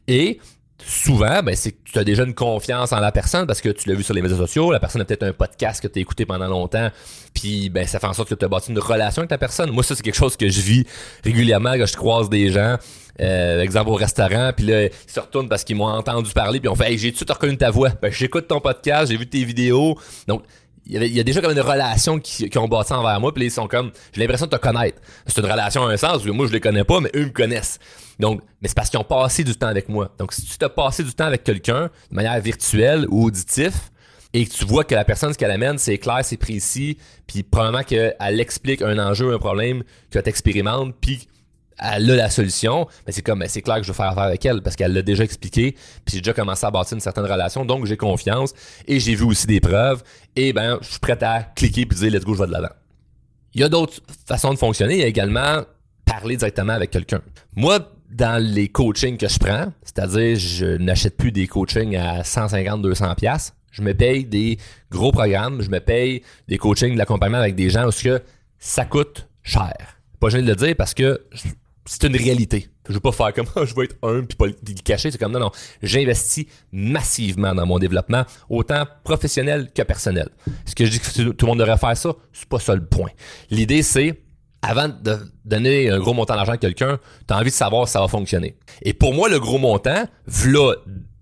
Et 0.07 0.39
souvent, 0.85 1.43
ben, 1.43 1.57
c'est 1.57 1.73
que 1.73 1.79
tu 1.85 1.99
as 1.99 2.05
déjà 2.05 2.25
une 2.25 2.35
confiance 2.35 2.93
en 2.93 3.01
la 3.01 3.11
personne 3.11 3.47
parce 3.47 3.61
que 3.61 3.71
tu 3.71 3.89
l'as 3.89 3.95
vu 3.95 4.03
sur 4.03 4.15
les 4.15 4.23
médias 4.23 4.37
sociaux, 4.37 4.71
la 4.71 4.81
personne 4.81 5.01
a 5.01 5.05
peut-être 5.05 5.25
un 5.25 5.33
podcast 5.33 5.81
que 5.81 5.89
tu 5.89 5.99
as 5.99 6.03
écouté 6.03 6.25
pendant 6.27 6.47
longtemps, 6.47 6.91
puis 7.35 7.69
ben, 7.71 7.87
ça 7.87 7.99
fait 7.99 8.07
en 8.07 8.13
sorte 8.13 8.29
que 8.29 8.35
tu 8.35 8.45
as 8.45 8.49
bâti 8.49 8.71
une 8.71 8.79
relation 8.79 9.21
avec 9.21 9.31
ta 9.31 9.39
personne. 9.39 9.71
Moi, 9.71 9.83
ça, 9.83 9.97
c'est 9.97 10.03
quelque 10.03 10.15
chose 10.15 10.37
que 10.37 10.49
je 10.49 10.61
vis 10.61 10.85
régulièrement 11.25 11.73
quand 11.73 11.87
je 11.87 11.97
croise 11.97 12.29
des 12.29 12.51
gens, 12.51 12.77
euh, 13.21 13.63
exemple 13.63 13.91
au 13.91 13.95
restaurant, 13.95 14.53
puis 14.57 14.67
là, 14.67 14.85
ils 14.85 14.91
se 15.07 15.19
retournent 15.19 15.49
parce 15.49 15.65
qu'ils 15.65 15.77
m'ont 15.77 15.87
entendu 15.87 16.31
parler, 16.33 16.61
puis 16.61 16.69
on 16.69 16.77
fait 16.77 16.93
hey, 16.93 16.99
j'ai-tu 16.99 17.25
reconnu 17.29 17.57
ta 17.57 17.71
voix? 17.71 17.91
Ben, 18.01 18.13
j'écoute 18.13 18.47
ton 18.47 18.61
podcast, 18.61 19.11
j'ai 19.11 19.17
vu 19.17 19.27
tes 19.27 19.45
vidéos. 19.45 19.99
Donc, 20.27 20.43
il 20.89 21.15
y, 21.15 21.21
a 21.21 21.23
déjà 21.23 21.43
comme 21.43 21.53
une 21.53 21.61
relation 21.61 22.19
qui, 22.19 22.49
qui 22.49 22.59
ont 22.59 22.67
bâti 22.67 22.95
envers 22.95 23.21
moi, 23.21 23.35
puis 23.35 23.45
ils 23.45 23.51
sont 23.51 23.69
comme, 23.69 23.91
j'ai 24.13 24.23
l'impression 24.23 24.47
de 24.47 24.57
te 24.57 24.61
connaître. 24.61 24.99
C'est 25.27 25.39
une 25.39 25.51
relation 25.51 25.87
à 25.87 25.93
un 25.93 25.97
sens, 25.99 26.25
où 26.25 26.33
moi 26.33 26.47
je 26.47 26.53
les 26.53 26.61
connais 26.61 26.85
pas, 26.85 27.01
mais 27.01 27.11
eux 27.15 27.27
me 27.27 27.31
connaissent. 27.31 27.79
Donc, 28.19 28.41
mais 28.63 28.69
c'est 28.69 28.75
parce 28.75 28.89
qu'ils 28.89 28.99
ont 28.99 29.05
passé 29.05 29.45
du 29.45 29.55
temps 29.55 29.67
avec 29.67 29.89
moi. 29.91 30.15
Donc, 30.19 30.33
si 30.33 30.43
tu 30.47 30.57
t'as 30.57 30.71
passé 30.71 31.05
du 31.05 31.13
temps 31.13 31.27
avec 31.27 31.45
quelqu'un 31.45 31.91
de 32.11 32.17
manière 32.17 32.41
virtuelle 32.41 33.07
ou 33.11 33.27
auditif, 33.27 33.91
et 34.33 34.47
que 34.47 34.53
tu 34.53 34.65
vois 34.65 34.85
que 34.85 34.95
la 34.95 35.05
personne, 35.05 35.33
ce 35.33 35.39
qu'elle 35.39 35.51
amène, 35.51 35.79
c'est 35.79 35.99
clair, 35.99 36.21
c'est 36.23 36.37
précis, 36.37 36.97
puis 37.27 37.43
probablement 37.43 37.83
qu'elle 37.83 38.41
explique 38.41 38.83
un 38.83 38.99
enjeu, 38.99 39.35
un 39.35 39.39
problème 39.39 39.83
que 40.11 40.19
tu 40.19 40.29
expérimentes, 40.29 40.95
puis 41.01 41.29
elle 41.79 42.11
a 42.11 42.17
la 42.17 42.31
solution, 42.31 42.87
mais 43.07 43.13
c'est 43.13 43.23
comme, 43.23 43.45
c'est 43.49 43.63
clair 43.63 43.77
que 43.77 43.83
je 43.83 43.89
veux 43.89 43.95
faire 43.97 44.11
affaire 44.11 44.25
avec 44.25 44.45
elle 44.45 44.63
parce 44.63 44.77
qu'elle 44.77 44.93
l'a 44.93 45.03
déjà 45.03 45.25
expliqué, 45.25 45.73
puis 46.05 46.15
j'ai 46.15 46.21
déjà 46.21 46.33
commencé 46.33 46.67
à 46.67 46.71
bâtir 46.71 46.95
une 46.95 47.01
certaine 47.01 47.25
relation, 47.25 47.65
donc 47.65 47.87
j'ai 47.87 47.97
confiance 47.97 48.53
et 48.87 49.01
j'ai 49.01 49.15
vu 49.15 49.25
aussi 49.25 49.47
des 49.47 49.61
preuves 49.61 50.03
et 50.37 50.53
ben 50.53 50.79
je 50.81 50.91
suis 50.91 50.99
prêt 50.99 51.23
à 51.23 51.43
cliquer 51.43 51.87
puis 51.87 51.99
dire 51.99 52.11
let's 52.11 52.25
go, 52.25 52.35
je 52.35 52.41
vais 52.41 52.47
de 52.47 52.53
l'avant. 52.53 52.75
Il 53.55 53.61
y 53.61 53.65
a 53.65 53.69
d'autres 53.69 54.01
façons 54.27 54.53
de 54.53 54.59
fonctionner, 54.59 54.95
il 54.95 55.01
y 55.01 55.05
a 55.05 55.07
également 55.07 55.63
parler 56.05 56.37
directement 56.37 56.73
avec 56.73 56.91
quelqu'un. 56.91 57.21
Moi, 57.55 57.81
dans 58.11 58.43
les 58.43 58.69
coachings 58.69 59.17
que 59.17 59.29
je 59.29 59.39
prends, 59.39 59.73
c'est-à-dire 59.83 60.39
je 60.39 60.77
n'achète 60.77 61.17
plus 61.17 61.33
des 61.33 61.47
coachings 61.47 61.97
à 61.97 62.25
150 62.25 62.83
200 62.83 63.15
pièces, 63.15 63.55
je 63.71 63.83
me 63.83 63.95
paye 63.95 64.25
des 64.25 64.59
gros 64.91 65.13
programmes, 65.13 65.63
je 65.63 65.71
me 65.71 65.81
paye 65.81 66.23
des 66.49 66.59
coachings 66.59 66.95
de 66.95 66.99
l'accompagnement 66.99 67.39
avec 67.39 67.55
des 67.55 67.71
gens 67.71 67.83
parce 67.83 68.03
que 68.03 68.23
ça 68.59 68.85
coûte 68.85 69.29
cher. 69.43 70.01
Pas 70.21 70.31
gêné 70.31 70.43
de 70.43 70.49
le 70.49 70.57
dire 70.57 70.75
parce 70.77 70.95
que 70.95 71.23
c'est 71.89 72.07
une 72.07 72.17
réalité. 72.17 72.69
Je 72.87 72.93
veux 72.93 73.01
pas 73.01 73.13
faire 73.13 73.33
comme 73.33 73.47
je 73.67 73.75
veux 73.75 73.85
être 73.85 73.97
un 74.03 74.23
puis 74.23 74.37
pas 74.37 74.47
le 74.47 74.55
cacher. 74.85 75.11
C'est 75.11 75.19
comme 75.19 75.33
non, 75.33 75.41
non. 75.41 75.51
J'investis 75.83 76.47
massivement 76.71 77.55
dans 77.55 77.67
mon 77.67 77.79
développement, 77.79 78.25
autant 78.51 78.85
professionnel 79.05 79.71
que 79.75 79.83
personnel. 79.83 80.29
Ce 80.67 80.75
que 80.75 80.85
je 80.85 80.91
dis 80.91 81.01
que 81.01 81.31
tout 81.31 81.47
le 81.47 81.51
monde 81.51 81.59
devrait 81.59 81.79
faire 81.79 81.97
ça, 81.97 82.11
c'est 82.33 82.49
pas 82.49 82.59
ça 82.59 82.75
le 82.75 82.85
point. 82.85 83.11
L'idée, 83.51 83.83
c'est 83.83 84.21
avant 84.61 84.89
de 84.89 85.19
donner 85.45 85.89
un 85.89 85.99
gros 85.99 86.13
montant 86.13 86.35
d'argent 86.35 86.53
à 86.53 86.59
quelqu'un, 86.59 86.99
tu 87.27 87.33
as 87.33 87.39
envie 87.39 87.51
de 87.51 87.55
savoir 87.55 87.87
si 87.87 87.93
ça 87.93 88.01
va 88.01 88.09
fonctionner. 88.09 88.57
Et 88.83 88.93
pour 88.93 89.15
moi, 89.15 89.29
le 89.29 89.41
gros 89.41 89.59
montant, 89.59 90.05
v'là 90.27 90.75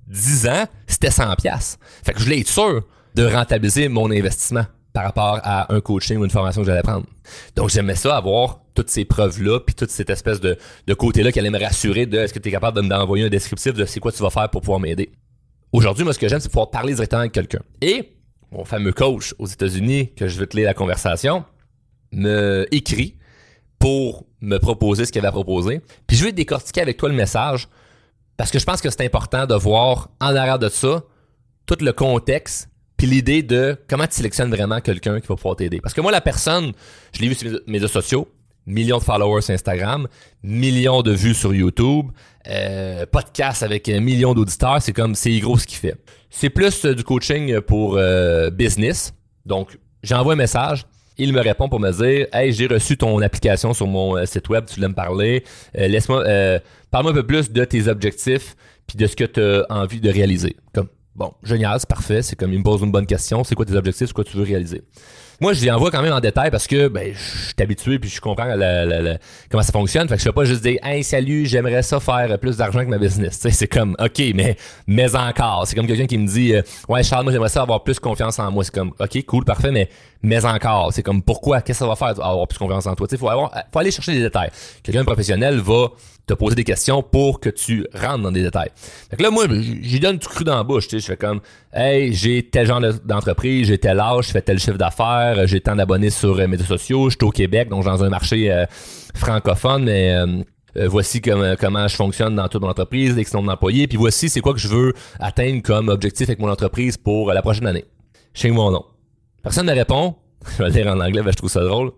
10 0.08 0.48
ans, 0.48 0.64
c'était 0.86 1.10
100 1.10 1.36
pièces. 1.36 1.78
Fait 2.02 2.12
que 2.12 2.18
je 2.18 2.24
voulais 2.24 2.40
être 2.40 2.48
sûr 2.48 2.82
de 3.14 3.24
rentabiliser 3.24 3.88
mon 3.88 4.10
investissement 4.10 4.66
par 4.96 5.04
rapport 5.04 5.40
à 5.42 5.74
un 5.74 5.82
coaching 5.82 6.16
ou 6.16 6.24
une 6.24 6.30
formation 6.30 6.62
que 6.62 6.66
j'allais 6.66 6.80
prendre. 6.80 7.04
Donc 7.54 7.68
j'aimais 7.68 7.96
ça 7.96 8.16
avoir 8.16 8.60
toutes 8.72 8.88
ces 8.88 9.04
preuves-là, 9.04 9.60
puis 9.60 9.74
toute 9.74 9.90
cette 9.90 10.08
espèce 10.08 10.40
de, 10.40 10.56
côté-là 10.94 11.32
qui 11.32 11.38
allait 11.38 11.50
me 11.50 11.62
rassurer 11.62 12.06
de 12.06 12.16
est-ce 12.16 12.32
que 12.32 12.38
tu 12.38 12.48
es 12.48 12.50
capable 12.50 12.80
de 12.80 12.88
m'envoyer 12.88 13.26
un 13.26 13.28
descriptif 13.28 13.74
de 13.74 13.84
c'est 13.84 14.00
quoi 14.00 14.10
tu 14.10 14.22
vas 14.22 14.30
faire 14.30 14.48
pour 14.48 14.62
pouvoir 14.62 14.80
m'aider? 14.80 15.10
Aujourd'hui, 15.70 16.02
moi, 16.02 16.14
ce 16.14 16.18
que 16.18 16.28
j'aime, 16.28 16.40
c'est 16.40 16.48
pouvoir 16.48 16.70
parler 16.70 16.94
directement 16.94 17.20
avec 17.20 17.32
quelqu'un. 17.32 17.60
Et 17.82 18.14
mon 18.50 18.64
fameux 18.64 18.94
coach 18.94 19.34
aux 19.38 19.46
États-Unis, 19.46 20.14
que 20.14 20.28
je 20.28 20.38
veux 20.38 20.46
te 20.46 20.56
lire 20.56 20.64
la 20.64 20.72
conversation, 20.72 21.44
me 22.12 22.66
écrit 22.70 23.18
pour 23.78 24.24
me 24.40 24.56
proposer 24.56 25.04
ce 25.04 25.12
qu'il 25.12 25.18
avait 25.18 25.28
à 25.28 25.32
proposer. 25.32 25.82
Puis 26.06 26.16
je 26.16 26.24
vais 26.24 26.32
décortiquer 26.32 26.80
avec 26.80 26.96
toi 26.96 27.10
le 27.10 27.14
message 27.14 27.68
parce 28.38 28.50
que 28.50 28.58
je 28.58 28.64
pense 28.64 28.80
que 28.80 28.88
c'est 28.88 29.04
important 29.04 29.44
de 29.44 29.54
voir 29.56 30.08
en 30.22 30.34
arrière 30.34 30.58
de 30.58 30.70
ça 30.70 31.02
tout 31.66 31.76
le 31.82 31.92
contexte 31.92 32.70
puis 32.96 33.06
l'idée 33.06 33.42
de 33.42 33.76
comment 33.88 34.06
tu 34.06 34.14
sélectionnes 34.14 34.50
vraiment 34.50 34.80
quelqu'un 34.80 35.20
qui 35.20 35.26
va 35.26 35.36
pouvoir 35.36 35.56
t'aider. 35.56 35.80
Parce 35.80 35.94
que 35.94 36.00
moi, 36.00 36.12
la 36.12 36.20
personne, 36.20 36.72
je 37.12 37.20
l'ai 37.20 37.28
vu 37.28 37.34
sur 37.34 37.50
mes 37.50 37.58
médias 37.66 37.88
sociaux, 37.88 38.28
millions 38.66 38.98
de 38.98 39.02
followers 39.02 39.42
sur 39.42 39.54
Instagram, 39.54 40.08
millions 40.42 41.02
de 41.02 41.12
vues 41.12 41.34
sur 41.34 41.54
YouTube, 41.54 42.06
euh, 42.48 43.06
podcast 43.06 43.62
avec 43.62 43.88
un 43.88 44.00
million 44.00 44.34
d'auditeurs, 44.34 44.80
c'est 44.80 44.92
comme, 44.92 45.14
c'est 45.14 45.38
gros 45.38 45.58
ce 45.58 45.66
qu'il 45.66 45.78
fait. 45.78 45.96
C'est 46.30 46.50
plus 46.50 46.84
euh, 46.84 46.94
du 46.94 47.04
coaching 47.04 47.60
pour 47.60 47.96
euh, 47.96 48.50
business. 48.50 49.14
Donc, 49.44 49.78
j'envoie 50.02 50.34
un 50.34 50.36
message, 50.36 50.84
il 51.18 51.32
me 51.32 51.40
répond 51.40 51.68
pour 51.68 51.80
me 51.80 51.90
dire 51.90 52.26
Hey, 52.32 52.52
j'ai 52.52 52.66
reçu 52.66 52.96
ton 52.96 53.20
application 53.20 53.72
sur 53.72 53.86
mon 53.86 54.16
euh, 54.16 54.26
site 54.26 54.48
web, 54.48 54.64
tu 54.66 54.74
voulais 54.76 54.88
me 54.88 54.94
parler. 54.94 55.44
Laisse-moi 55.74 56.24
parle-moi 56.90 57.12
un 57.12 57.14
peu 57.14 57.26
plus 57.26 57.50
de 57.50 57.64
tes 57.64 57.88
objectifs 57.88 58.56
puis 58.86 58.96
de 58.96 59.06
ce 59.06 59.16
que 59.16 59.24
tu 59.24 59.40
as 59.40 59.66
envie 59.70 60.00
de 60.00 60.10
réaliser. 60.10 60.56
Comme 60.72 60.88
Bon, 61.16 61.32
génial, 61.42 61.80
c'est 61.80 61.88
parfait. 61.88 62.20
C'est 62.22 62.36
comme 62.36 62.52
il 62.52 62.58
me 62.58 62.64
pose 62.64 62.82
une 62.82 62.92
bonne 62.92 63.06
question. 63.06 63.42
C'est 63.42 63.54
quoi 63.54 63.64
tes 63.64 63.74
objectifs? 63.74 64.08
C'est 64.08 64.12
quoi 64.12 64.24
tu 64.24 64.36
veux 64.36 64.44
réaliser? 64.44 64.82
moi, 65.38 65.52
je 65.52 65.60
lui 65.60 65.70
envoie 65.70 65.90
quand 65.90 66.00
même 66.00 66.14
en 66.14 66.20
détail 66.20 66.50
parce 66.50 66.66
que 66.66 66.88
ben, 66.88 67.12
je 67.12 67.18
suis 67.18 67.54
habitué 67.60 67.98
puis 67.98 68.08
je 68.08 68.20
comprends 68.22 68.46
la- 68.46 68.86
la- 68.86 69.02
la- 69.02 69.18
comment 69.50 69.62
ça 69.62 69.70
fonctionne. 69.72 70.08
Fait 70.08 70.14
que 70.14 70.20
je 70.20 70.24
fais 70.24 70.32
pas 70.32 70.44
juste 70.46 70.62
dire 70.62 70.78
Hey, 70.82 71.04
salut, 71.04 71.44
j'aimerais 71.44 71.82
ça 71.82 72.00
faire 72.00 72.38
plus 72.38 72.56
d'argent 72.56 72.80
que 72.80 72.88
ma 72.88 72.96
business. 72.98 73.38
C'est 73.50 73.66
comme 73.68 73.94
OK, 73.98 74.22
mais 74.34 74.56
mais 74.86 75.14
encore. 75.14 75.66
C'est 75.66 75.76
comme 75.76 75.86
quelqu'un 75.86 76.06
qui 76.06 76.16
me 76.18 76.26
dit 76.26 76.54
euh, 76.54 76.62
Ouais, 76.88 77.02
Charles, 77.02 77.24
moi 77.24 77.32
j'aimerais 77.32 77.50
ça 77.50 77.62
avoir 77.62 77.82
plus 77.84 77.98
confiance 77.98 78.38
en 78.38 78.50
moi. 78.50 78.64
C'est 78.64 78.74
comme 78.74 78.92
OK, 78.98 79.24
cool, 79.26 79.44
parfait, 79.44 79.70
mais 79.72 79.90
mais 80.22 80.44
encore. 80.44 80.92
C'est 80.92 81.02
comme 81.02 81.22
pourquoi? 81.22 81.60
Qu'est-ce 81.60 81.80
que 81.80 81.84
ça 81.84 81.88
va 81.88 81.96
faire? 81.96 82.24
Avoir 82.24 82.46
plus 82.48 82.58
confiance 82.58 82.86
en 82.86 82.94
toi? 82.94 83.06
Sais, 83.08 83.16
faut, 83.16 83.28
avoir, 83.28 83.50
faut 83.72 83.78
aller 83.78 83.90
chercher 83.90 84.12
des 84.14 84.20
détails. 84.22 84.50
Quelqu'un 84.82 85.00
de 85.00 85.06
professionnel 85.06 85.58
va 85.60 85.88
te 86.26 86.34
poser 86.34 86.56
des 86.56 86.64
questions 86.64 87.02
pour 87.04 87.38
que 87.38 87.48
tu 87.50 87.86
rentres 87.94 88.22
dans 88.22 88.32
des 88.32 88.42
détails. 88.42 88.70
Fait 88.74 89.16
que 89.16 89.22
là, 89.22 89.30
moi, 89.30 89.44
j'y 89.48 90.00
donne 90.00 90.18
tout 90.18 90.28
cru 90.28 90.42
dans 90.44 90.56
la 90.56 90.64
bouche. 90.64 90.88
Je 90.90 90.98
fais 90.98 91.16
comme 91.16 91.40
Hey, 91.72 92.12
j'ai 92.14 92.42
tel 92.42 92.66
genre 92.66 92.80
de- 92.80 92.92
d'entreprise, 93.04 93.68
j'ai 93.68 93.78
tel 93.78 94.00
âge, 94.00 94.26
je 94.26 94.30
fais 94.32 94.42
tel 94.42 94.58
chiffre 94.58 94.76
d'affaires, 94.78 95.46
j'ai 95.46 95.60
tant 95.60 95.76
d'abonnés 95.76 96.10
sur 96.10 96.36
euh, 96.38 96.46
médias 96.48 96.66
sociaux, 96.66 97.10
je 97.10 97.16
suis 97.16 97.24
au 97.24 97.30
Québec, 97.30 97.68
donc 97.68 97.84
dans 97.84 98.02
un 98.02 98.08
marché 98.08 98.50
euh, 98.50 98.64
francophone, 99.14 99.84
mais 99.84 100.12
euh, 100.16 100.26
euh, 100.78 100.88
voici 100.88 101.20
comme- 101.20 101.54
comment 101.60 101.86
je 101.86 101.94
fonctionne 101.94 102.34
dans 102.34 102.48
toute 102.48 102.62
mon 102.62 102.68
entreprise, 102.70 103.14
X 103.16 103.32
nombre 103.34 103.48
d'employés, 103.48 103.86
puis 103.86 103.96
voici 103.98 104.28
c'est 104.28 104.40
quoi 104.40 104.52
que 104.52 104.58
je 104.58 104.68
veux 104.68 104.94
atteindre 105.20 105.62
comme 105.62 105.88
objectif 105.90 106.28
avec 106.28 106.40
mon 106.40 106.50
entreprise 106.50 106.96
pour 106.96 107.32
la 107.32 107.42
prochaine 107.42 107.66
année. 107.66 107.84
Sais 108.34 108.50
mon 108.50 108.70
nom. 108.72 108.84
Personne 109.46 109.66
ne 109.66 109.72
répond. 109.74 110.16
Je 110.50 110.58
vais 110.58 110.64
le 110.64 110.70
dire 110.72 110.86
en 110.88 110.98
anglais, 110.98 111.22
ben, 111.22 111.30
je 111.30 111.36
trouve 111.36 111.48
ça 111.48 111.62
drôle. 111.62 111.92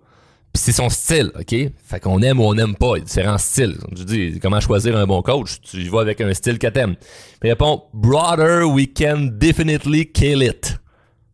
Puis 0.53 0.63
c'est 0.63 0.73
son 0.73 0.91
style, 0.91 1.33
OK? 1.35 1.55
Fait 1.83 1.99
qu'on 1.99 2.21
aime 2.21 2.41
ou 2.41 2.45
on 2.45 2.55
n'aime 2.55 2.75
pas. 2.75 2.97
Il 2.97 2.99
y 2.99 3.01
a 3.01 3.05
différents 3.07 3.39
styles. 3.39 3.79
Je 3.97 4.03
dis, 4.03 4.39
comment 4.39 4.61
choisir 4.61 4.95
un 4.99 5.07
bon 5.07 5.23
coach? 5.23 5.59
Tu 5.63 5.89
vas 5.89 6.03
avec 6.03 6.21
un 6.21 6.35
style 6.35 6.59
que 6.59 6.67
t'aimes. 6.67 6.97
Il 7.43 7.49
répond, 7.49 7.85
Brother, 7.95 8.69
we 8.69 8.87
can 8.87 9.31
definitely 9.33 10.05
kill 10.13 10.43
it. 10.43 10.79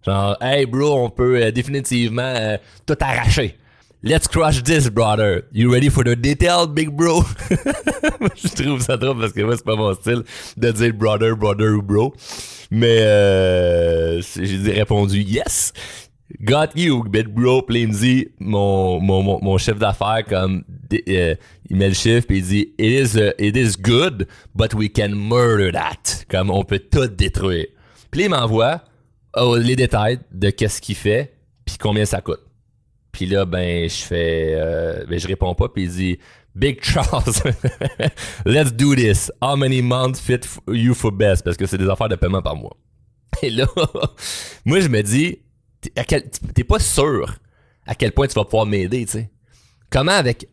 Genre, 0.07 0.37
hey 0.41 0.67
bro, 0.67 1.05
on 1.05 1.11
peut 1.11 1.43
euh, 1.43 1.51
définitivement 1.51 2.23
euh, 2.23 2.59
tout 2.87 2.97
arracher. 3.01 3.57
Let's 4.05 4.29
crush 4.29 4.63
this, 4.63 4.89
brother. 4.91 5.47
You 5.51 5.73
ready 5.73 5.89
for 5.89 6.05
the 6.05 6.15
detail, 6.15 6.69
big 6.69 6.91
bro? 6.91 7.25
je 8.37 8.63
trouve 8.63 8.81
ça 8.83 8.97
drôle 8.97 9.19
parce 9.19 9.33
que 9.33 9.41
moi, 9.41 9.57
c'est 9.57 9.65
pas 9.65 9.75
mon 9.75 9.95
style 9.95 10.23
de 10.57 10.71
dire 10.71 10.93
brother, 10.93 11.35
brother 11.37 11.73
ou 11.73 11.83
bro. 11.83 12.15
Mais 12.71 12.99
euh, 13.01 14.21
j'ai 14.21 14.73
répondu 14.73 15.21
yes. 15.21 15.73
Got 16.41 16.77
you, 16.77 17.05
bro. 17.05 17.63
Puis 17.63 17.83
il 17.83 17.89
me 17.89 17.93
dit, 17.93 18.29
mon, 18.39 19.01
mon, 19.01 19.23
mon, 19.23 19.41
mon 19.43 19.59
chef 19.59 19.79
d'affaires, 19.79 20.25
comme, 20.29 20.65
euh, 21.09 21.35
il 21.69 21.77
met 21.77 21.89
le 21.89 21.95
chiffre 21.95 22.27
puis 22.27 22.39
il 22.39 22.45
dit, 22.45 22.75
it 22.79 23.15
is, 23.15 23.19
uh, 23.19 23.33
it 23.39 23.57
is 23.57 23.77
good, 23.81 24.27
but 24.55 24.75
we 24.75 24.91
can 24.93 25.11
murder 25.11 25.73
that. 25.73 26.25
Comme, 26.29 26.51
on 26.51 26.65
peut 26.65 26.81
tout 26.81 27.07
détruire. 27.07 27.67
Puis 28.11 28.25
il 28.25 28.31
m'envoie 28.31 28.83
oh, 29.37 29.57
les 29.57 29.77
détails 29.77 30.19
de 30.33 30.51
qu'est-ce 30.51 30.81
qu'il 30.81 30.97
fait 30.97 31.35
puis 31.65 31.77
combien 31.79 32.05
ça 32.05 32.21
coûte. 32.21 32.41
Puis 33.13 33.27
là, 33.27 33.45
ben, 33.45 33.89
je 33.89 34.03
fais, 34.03 34.55
euh, 34.57 35.05
ben, 35.09 35.19
je 35.19 35.29
réponds 35.29 35.55
pas, 35.55 35.69
puis 35.69 35.85
il 35.85 35.91
dit, 35.91 36.19
Big 36.55 36.83
Charles, 36.83 37.33
let's 38.45 38.73
do 38.73 38.95
this. 38.95 39.31
How 39.41 39.57
many 39.57 39.83
months 39.83 40.21
fit 40.21 40.41
you 40.69 40.95
for 40.95 41.11
best? 41.11 41.45
Parce 41.45 41.57
que 41.57 41.67
c'est 41.67 41.79
des 41.79 41.89
affaires 41.89 42.09
de 42.09 42.17
paiement 42.17 42.43
par 42.43 42.57
mois. 42.57 42.77
Et 43.43 43.51
là, 43.51 43.67
moi, 44.65 44.81
je 44.81 44.89
me 44.89 45.03
dis, 45.03 45.39
t'es 45.91 46.65
pas 46.65 46.79
sûr 46.79 47.37
à 47.87 47.95
quel 47.95 48.13
point 48.13 48.27
tu 48.27 48.35
vas 48.35 48.45
pouvoir 48.45 48.67
m'aider. 48.67 49.07
Comment 49.91 50.13
avec 50.13 50.49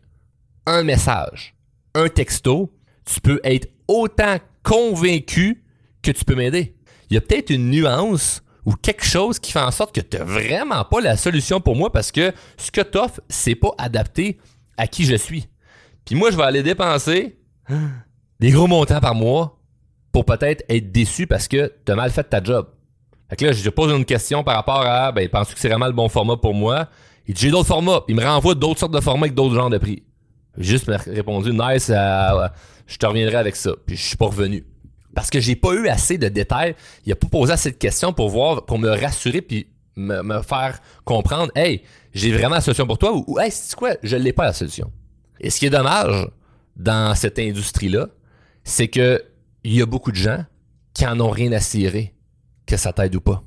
un 0.66 0.82
message, 0.82 1.54
un 1.94 2.08
texto, 2.08 2.72
tu 3.04 3.20
peux 3.20 3.40
être 3.44 3.68
autant 3.88 4.38
convaincu 4.62 5.64
que 6.02 6.10
tu 6.10 6.24
peux 6.24 6.34
m'aider? 6.34 6.76
Il 7.10 7.14
y 7.14 7.16
a 7.16 7.20
peut-être 7.20 7.50
une 7.50 7.70
nuance 7.70 8.42
ou 8.64 8.74
quelque 8.74 9.04
chose 9.04 9.38
qui 9.38 9.52
fait 9.52 9.60
en 9.60 9.70
sorte 9.70 9.94
que 9.94 10.00
tu 10.00 10.16
vraiment 10.18 10.84
pas 10.84 11.00
la 11.00 11.16
solution 11.16 11.60
pour 11.60 11.76
moi 11.76 11.90
parce 11.90 12.12
que 12.12 12.32
ce 12.56 12.70
que 12.70 12.80
tu 12.80 12.98
offres, 12.98 13.20
c'est 13.28 13.54
pas 13.54 13.74
adapté 13.78 14.38
à 14.76 14.86
qui 14.86 15.04
je 15.04 15.16
suis. 15.16 15.48
Puis 16.04 16.14
moi, 16.14 16.30
je 16.30 16.36
vais 16.36 16.44
aller 16.44 16.62
dépenser 16.62 17.38
des 18.40 18.50
gros 18.50 18.66
montants 18.66 19.00
par 19.00 19.14
mois 19.14 19.58
pour 20.12 20.24
peut-être 20.24 20.64
être 20.68 20.92
déçu 20.92 21.26
parce 21.26 21.48
que 21.48 21.72
tu 21.84 21.92
as 21.92 21.96
mal 21.96 22.10
fait 22.10 22.24
ta 22.24 22.42
job. 22.42 22.68
Fait 23.32 23.36
que 23.36 23.46
là, 23.46 23.52
je 23.52 23.70
pose 23.70 23.90
une 23.90 24.04
question 24.04 24.44
par 24.44 24.56
rapport 24.56 24.82
à, 24.82 25.10
ben, 25.10 25.26
penses-tu 25.26 25.54
que 25.54 25.60
c'est 25.60 25.70
vraiment 25.70 25.86
le 25.86 25.94
bon 25.94 26.10
format 26.10 26.36
pour 26.36 26.52
moi? 26.52 26.90
Il 27.26 27.32
dit, 27.32 27.40
j'ai 27.40 27.50
d'autres 27.50 27.66
formats. 27.66 28.02
Il 28.06 28.14
me 28.14 28.22
renvoie 28.22 28.54
d'autres 28.54 28.80
sortes 28.80 28.92
de 28.92 29.00
formats 29.00 29.24
avec 29.24 29.34
d'autres 29.34 29.54
genres 29.54 29.70
de 29.70 29.78
prix. 29.78 30.02
Juste 30.58 30.90
répondu, 31.06 31.50
nice, 31.50 31.90
euh, 31.90 32.48
je 32.86 32.98
te 32.98 33.06
reviendrai 33.06 33.36
avec 33.36 33.56
ça. 33.56 33.70
Puis 33.86 33.96
je 33.96 34.02
suis 34.02 34.18
pas 34.18 34.26
revenu. 34.26 34.66
Parce 35.14 35.30
que 35.30 35.40
j'ai 35.40 35.56
pas 35.56 35.72
eu 35.72 35.88
assez 35.88 36.18
de 36.18 36.28
détails. 36.28 36.74
Il 37.06 37.12
a 37.12 37.16
pas 37.16 37.26
posé 37.26 37.54
assez 37.54 37.70
de 37.70 37.76
questions 37.76 38.12
pour 38.12 38.28
voir, 38.28 38.66
pour 38.66 38.78
me 38.78 38.90
rassurer 38.90 39.40
puis 39.40 39.66
me, 39.96 40.20
me 40.20 40.42
faire 40.42 40.80
comprendre, 41.06 41.50
hey, 41.54 41.84
j'ai 42.12 42.32
vraiment 42.32 42.56
la 42.56 42.60
solution 42.60 42.86
pour 42.86 42.98
toi 42.98 43.14
ou, 43.16 43.24
ou, 43.26 43.40
hey, 43.40 43.50
c'est 43.50 43.74
quoi, 43.74 43.92
je 44.02 44.18
l'ai 44.18 44.34
pas 44.34 44.44
la 44.44 44.52
solution. 44.52 44.92
Et 45.40 45.48
ce 45.48 45.58
qui 45.58 45.64
est 45.64 45.70
dommage 45.70 46.28
dans 46.76 47.14
cette 47.14 47.38
industrie-là, 47.38 48.08
c'est 48.62 48.88
que 48.88 49.24
il 49.64 49.74
y 49.74 49.80
a 49.80 49.86
beaucoup 49.86 50.10
de 50.10 50.16
gens 50.16 50.44
qui 50.92 51.06
en 51.06 51.18
ont 51.18 51.30
rien 51.30 51.50
à 51.52 51.60
cirer 51.60 52.12
que 52.72 52.78
ça 52.78 52.92
t'aide 52.92 53.14
ou 53.14 53.20
pas. 53.20 53.42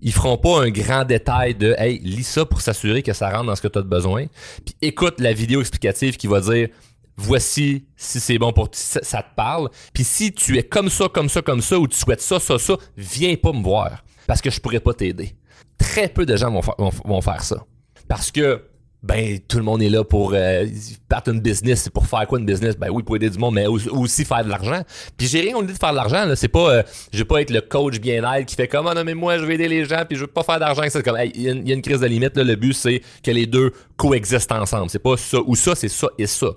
Ils 0.00 0.12
feront 0.12 0.38
pas 0.38 0.62
un 0.62 0.70
grand 0.70 1.04
détail 1.04 1.54
de 1.54 1.74
hey, 1.78 1.98
lis 1.98 2.24
ça 2.24 2.46
pour 2.46 2.62
s'assurer 2.62 3.02
que 3.02 3.12
ça 3.12 3.30
rentre 3.30 3.44
dans 3.44 3.54
ce 3.54 3.60
que 3.60 3.68
tu 3.68 3.78
as 3.78 3.82
besoin. 3.82 4.26
Puis 4.64 4.74
écoute 4.80 5.20
la 5.20 5.34
vidéo 5.34 5.60
explicative 5.60 6.16
qui 6.16 6.26
va 6.26 6.40
dire 6.40 6.68
voici 7.16 7.84
si 7.96 8.18
c'est 8.18 8.38
bon 8.38 8.54
pour 8.54 8.70
ça, 8.72 9.00
ça 9.02 9.22
te 9.22 9.34
parle. 9.36 9.68
Puis 9.92 10.04
si 10.04 10.32
tu 10.32 10.56
es 10.56 10.62
comme 10.62 10.88
ça, 10.88 11.08
comme 11.08 11.28
ça, 11.28 11.42
comme 11.42 11.60
ça, 11.60 11.78
ou 11.78 11.86
tu 11.86 11.96
souhaites 11.96 12.22
ça, 12.22 12.40
ça, 12.40 12.58
ça, 12.58 12.78
viens 12.96 13.36
pas 13.36 13.52
me 13.52 13.62
voir 13.62 14.02
parce 14.26 14.40
que 14.40 14.50
je 14.50 14.58
pourrais 14.58 14.80
pas 14.80 14.94
t'aider. 14.94 15.36
Très 15.76 16.08
peu 16.08 16.24
de 16.24 16.34
gens 16.34 16.50
vont, 16.50 16.90
vont 17.04 17.20
faire 17.20 17.44
ça 17.44 17.66
parce 18.08 18.30
que 18.30 18.64
ben 19.02 19.38
tout 19.48 19.58
le 19.58 19.64
monde 19.64 19.82
est 19.82 19.88
là 19.88 20.04
pour 20.04 20.32
euh, 20.34 20.64
partent 21.08 21.28
une 21.28 21.40
business, 21.40 21.82
c'est 21.82 21.92
pour 21.92 22.06
faire 22.06 22.24
quoi 22.26 22.38
une 22.38 22.46
business? 22.46 22.76
Ben 22.76 22.88
oui, 22.90 23.02
pour 23.02 23.16
aider 23.16 23.28
du 23.30 23.38
monde, 23.38 23.54
mais 23.54 23.66
aussi, 23.66 24.24
faire 24.24 24.44
de 24.44 24.48
l'argent. 24.48 24.82
Puis 25.16 25.26
j'ai 25.26 25.40
rien 25.40 25.60
dit 25.62 25.72
de 25.72 25.78
faire 25.78 25.90
de 25.90 25.96
l'argent 25.96 26.24
là, 26.24 26.36
c'est 26.36 26.46
pas 26.48 26.70
euh, 26.76 26.82
je 27.12 27.18
veux 27.18 27.24
pas 27.24 27.40
être 27.42 27.50
le 27.50 27.60
coach 27.62 27.98
bien-être 27.98 28.46
qui 28.46 28.54
fait 28.54 28.68
comme 28.68 28.86
ah 28.86 28.94
non 28.94 29.02
mais 29.04 29.14
moi 29.14 29.38
je 29.38 29.44
vais 29.44 29.54
aider 29.54 29.66
les 29.68 29.84
gens 29.84 30.04
puis 30.08 30.16
je 30.16 30.22
veux 30.22 30.28
pas 30.28 30.44
faire 30.44 30.60
d'argent, 30.60 30.82
c'est 30.88 31.02
comme 31.02 31.16
hey, 31.16 31.32
il 31.34 31.42
y, 31.42 31.48
a 31.48 31.52
une- 31.52 31.62
il 31.66 31.68
y 31.68 31.72
a 31.72 31.74
une 31.74 31.82
crise 31.82 32.00
de 32.00 32.06
limite 32.06 32.36
là, 32.36 32.44
le 32.44 32.54
but 32.54 32.72
c'est 32.74 33.02
que 33.24 33.30
les 33.32 33.46
deux 33.46 33.72
coexistent 33.96 34.52
ensemble. 34.52 34.88
C'est 34.88 34.98
pas 35.02 35.16
ça 35.16 35.38
ou 35.44 35.56
ça, 35.56 35.74
c'est 35.74 35.88
ça 35.88 36.08
et 36.16 36.26
ça. 36.26 36.48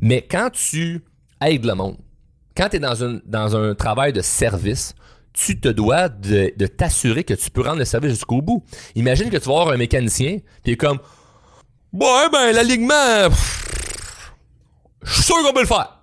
Mais 0.00 0.22
quand 0.22 0.48
tu 0.52 1.02
aides 1.44 1.64
le 1.66 1.74
monde, 1.74 1.96
quand 2.56 2.68
tu 2.70 2.76
es 2.76 2.78
dans, 2.80 3.02
une, 3.02 3.20
dans 3.26 3.56
un 3.56 3.74
travail 3.74 4.12
de 4.12 4.22
service, 4.22 4.94
tu 5.34 5.58
te 5.60 5.68
dois 5.68 6.08
de, 6.08 6.52
de 6.56 6.66
t'assurer 6.66 7.24
que 7.24 7.34
tu 7.34 7.50
peux 7.50 7.62
rendre 7.62 7.78
le 7.80 7.84
service 7.84 8.10
jusqu'au 8.12 8.40
bout. 8.40 8.62
Imagine 8.94 9.28
que 9.30 9.36
tu 9.36 9.48
vas 9.48 9.60
avoir 9.60 9.68
un 9.74 9.76
mécanicien, 9.76 10.38
puis 10.62 10.76
comme 10.76 10.98
Ouais, 11.94 12.28
ben, 12.32 12.52
l'alignement, 12.52 13.30
je 15.04 15.12
suis 15.12 15.22
sûr 15.22 15.36
qu'on 15.44 15.52
peut 15.52 15.60
le 15.60 15.66
faire. 15.68 16.00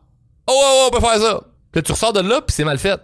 Oh, 0.47 0.51
ouais, 0.51 0.57
ouais, 0.57 0.87
on 0.87 0.89
peut 0.89 1.05
faire 1.05 1.19
ça. 1.19 1.41
Puis 1.69 1.79
là, 1.79 1.81
tu 1.81 1.91
ressors 1.91 2.13
de 2.13 2.21
là, 2.21 2.41
puis 2.41 2.55
c'est 2.55 2.63
mal 2.63 2.79
fait. 2.79 2.97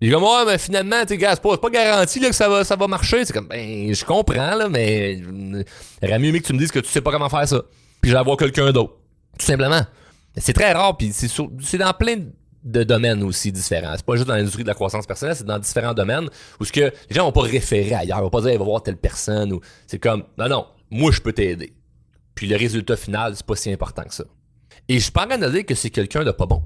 Il 0.00 0.12
comme, 0.12 0.24
ouais, 0.24 0.44
mais 0.44 0.58
finalement, 0.58 1.04
tu 1.06 1.16
sais, 1.16 1.26
c'est 1.30 1.60
pas, 1.60 1.70
garanti 1.70 2.18
là, 2.18 2.28
que 2.28 2.34
ça 2.34 2.48
va, 2.48 2.64
ça 2.64 2.74
va 2.74 2.88
marcher. 2.88 3.24
C'est 3.24 3.32
comme, 3.32 3.46
ben, 3.46 3.94
je 3.94 4.04
comprends, 4.04 4.56
là, 4.56 4.68
mais 4.68 5.20
euh, 5.22 5.62
aurait 6.02 6.18
mieux 6.18 6.30
aimé 6.30 6.40
que 6.40 6.46
tu 6.48 6.52
me 6.54 6.58
dises 6.58 6.72
que 6.72 6.80
tu 6.80 6.88
sais 6.88 7.00
pas 7.00 7.12
comment 7.12 7.28
faire 7.28 7.46
ça. 7.46 7.62
Puis 8.00 8.10
je 8.10 8.16
vais 8.16 8.20
avoir 8.20 8.36
quelqu'un 8.36 8.72
d'autre. 8.72 8.94
Tout 9.38 9.46
simplement. 9.46 9.82
C'est 10.36 10.52
très 10.52 10.72
rare, 10.72 10.96
puis 10.96 11.12
c'est, 11.12 11.28
c'est 11.60 11.78
dans 11.78 11.92
plein 11.92 12.16
de 12.64 12.82
domaines 12.82 13.22
aussi 13.22 13.52
différents. 13.52 13.94
C'est 13.96 14.04
pas 14.04 14.16
juste 14.16 14.26
dans 14.26 14.34
l'industrie 14.34 14.64
de 14.64 14.68
la 14.68 14.74
croissance 14.74 15.06
personnelle, 15.06 15.36
c'est 15.36 15.46
dans 15.46 15.58
différents 15.60 15.94
domaines 15.94 16.28
où 16.58 16.64
ce 16.64 16.72
que 16.72 16.80
les 16.80 17.14
gens 17.14 17.24
vont 17.24 17.32
pas 17.32 17.42
référer 17.42 17.94
ailleurs, 17.94 18.18
ils 18.18 18.22
vont 18.22 18.30
pas 18.30 18.40
dire, 18.40 18.58
va 18.58 18.64
voir 18.64 18.82
telle 18.82 18.96
personne 18.96 19.52
ou 19.52 19.60
c'est 19.86 20.00
comme, 20.00 20.24
non, 20.36 20.48
non, 20.48 20.66
moi 20.90 21.12
je 21.12 21.20
peux 21.20 21.32
t'aider. 21.32 21.77
Puis 22.38 22.46
le 22.46 22.56
résultat 22.56 22.96
final, 22.96 23.34
c'est 23.34 23.44
pas 23.44 23.56
si 23.56 23.72
important 23.72 24.04
que 24.04 24.14
ça. 24.14 24.22
Et 24.88 24.94
je 24.98 25.02
suis 25.02 25.10
pas 25.10 25.24
en 25.24 25.26
train 25.26 25.50
dire 25.50 25.66
que 25.66 25.74
c'est 25.74 25.90
quelqu'un 25.90 26.22
de 26.22 26.30
pas 26.30 26.46
bon. 26.46 26.62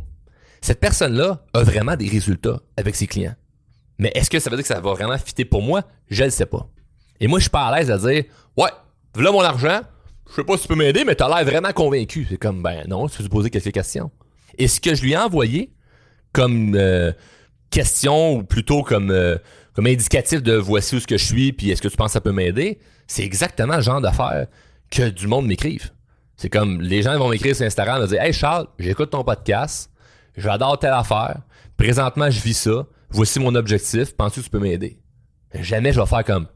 Cette 0.60 0.80
personne-là 0.80 1.46
a 1.54 1.62
vraiment 1.62 1.96
des 1.96 2.10
résultats 2.10 2.60
avec 2.76 2.94
ses 2.94 3.06
clients. 3.06 3.34
Mais 3.98 4.12
est-ce 4.14 4.28
que 4.28 4.38
ça 4.38 4.50
veut 4.50 4.56
dire 4.56 4.64
que 4.64 4.68
ça 4.68 4.80
va 4.80 4.92
vraiment 4.92 5.16
fitter 5.16 5.46
pour 5.46 5.62
moi? 5.62 5.82
Je 6.10 6.24
le 6.24 6.28
sais 6.28 6.44
pas. 6.44 6.68
Et 7.20 7.26
moi, 7.26 7.38
je 7.38 7.44
suis 7.44 7.50
pas 7.50 7.68
à 7.68 7.78
l'aise 7.78 7.90
à 7.90 7.96
dire, 7.96 8.24
ouais, 8.58 8.68
voilà 9.14 9.32
mon 9.32 9.40
argent, 9.40 9.80
je 10.28 10.34
sais 10.34 10.44
pas 10.44 10.56
si 10.58 10.64
tu 10.64 10.68
peux 10.68 10.74
m'aider, 10.74 11.06
mais 11.06 11.14
t'as 11.14 11.26
l'air 11.34 11.42
vraiment 11.42 11.72
convaincu. 11.72 12.26
C'est 12.28 12.36
comme, 12.36 12.62
ben 12.62 12.84
non, 12.86 13.08
tu 13.08 13.22
peux 13.22 13.28
poser 13.30 13.48
quelques 13.48 13.72
questions. 13.72 14.10
Et 14.58 14.68
ce 14.68 14.78
que 14.78 14.94
je 14.94 15.00
lui 15.00 15.12
ai 15.12 15.16
envoyé 15.16 15.72
comme 16.34 16.74
euh, 16.74 17.12
question, 17.70 18.34
ou 18.34 18.42
plutôt 18.44 18.82
comme, 18.82 19.10
euh, 19.10 19.38
comme 19.72 19.86
indicatif 19.86 20.42
de 20.42 20.54
voici 20.54 20.96
où 20.96 21.00
ce 21.00 21.06
que 21.06 21.16
je 21.16 21.24
suis, 21.24 21.54
puis 21.54 21.70
est-ce 21.70 21.80
que 21.80 21.88
tu 21.88 21.96
penses 21.96 22.08
que 22.08 22.12
ça 22.12 22.20
peut 22.20 22.32
m'aider, 22.32 22.78
c'est 23.06 23.24
exactement 23.24 23.76
le 23.76 23.82
genre 23.82 24.02
d'affaires 24.02 24.48
que 24.92 25.08
du 25.08 25.26
monde 25.26 25.46
m'écrive. 25.46 25.90
C'est 26.36 26.50
comme, 26.50 26.80
les 26.80 27.02
gens 27.02 27.18
vont 27.18 27.28
m'écrire 27.28 27.56
sur 27.56 27.64
Instagram, 27.64 28.00
vont 28.00 28.06
dire, 28.06 28.20
hey 28.20 28.32
Charles, 28.32 28.66
j'écoute 28.78 29.10
ton 29.10 29.24
podcast, 29.24 29.90
j'adore 30.36 30.78
telle 30.78 30.92
affaire, 30.92 31.40
présentement 31.76 32.30
je 32.30 32.40
vis 32.40 32.54
ça, 32.54 32.86
voici 33.10 33.40
mon 33.40 33.54
objectif, 33.54 34.14
penses-tu 34.14 34.40
que 34.40 34.44
tu 34.44 34.50
peux 34.50 34.58
m'aider? 34.58 34.98
Jamais 35.54 35.92
je 35.92 36.00
vais 36.00 36.06
faire 36.06 36.24
comme, 36.24 36.46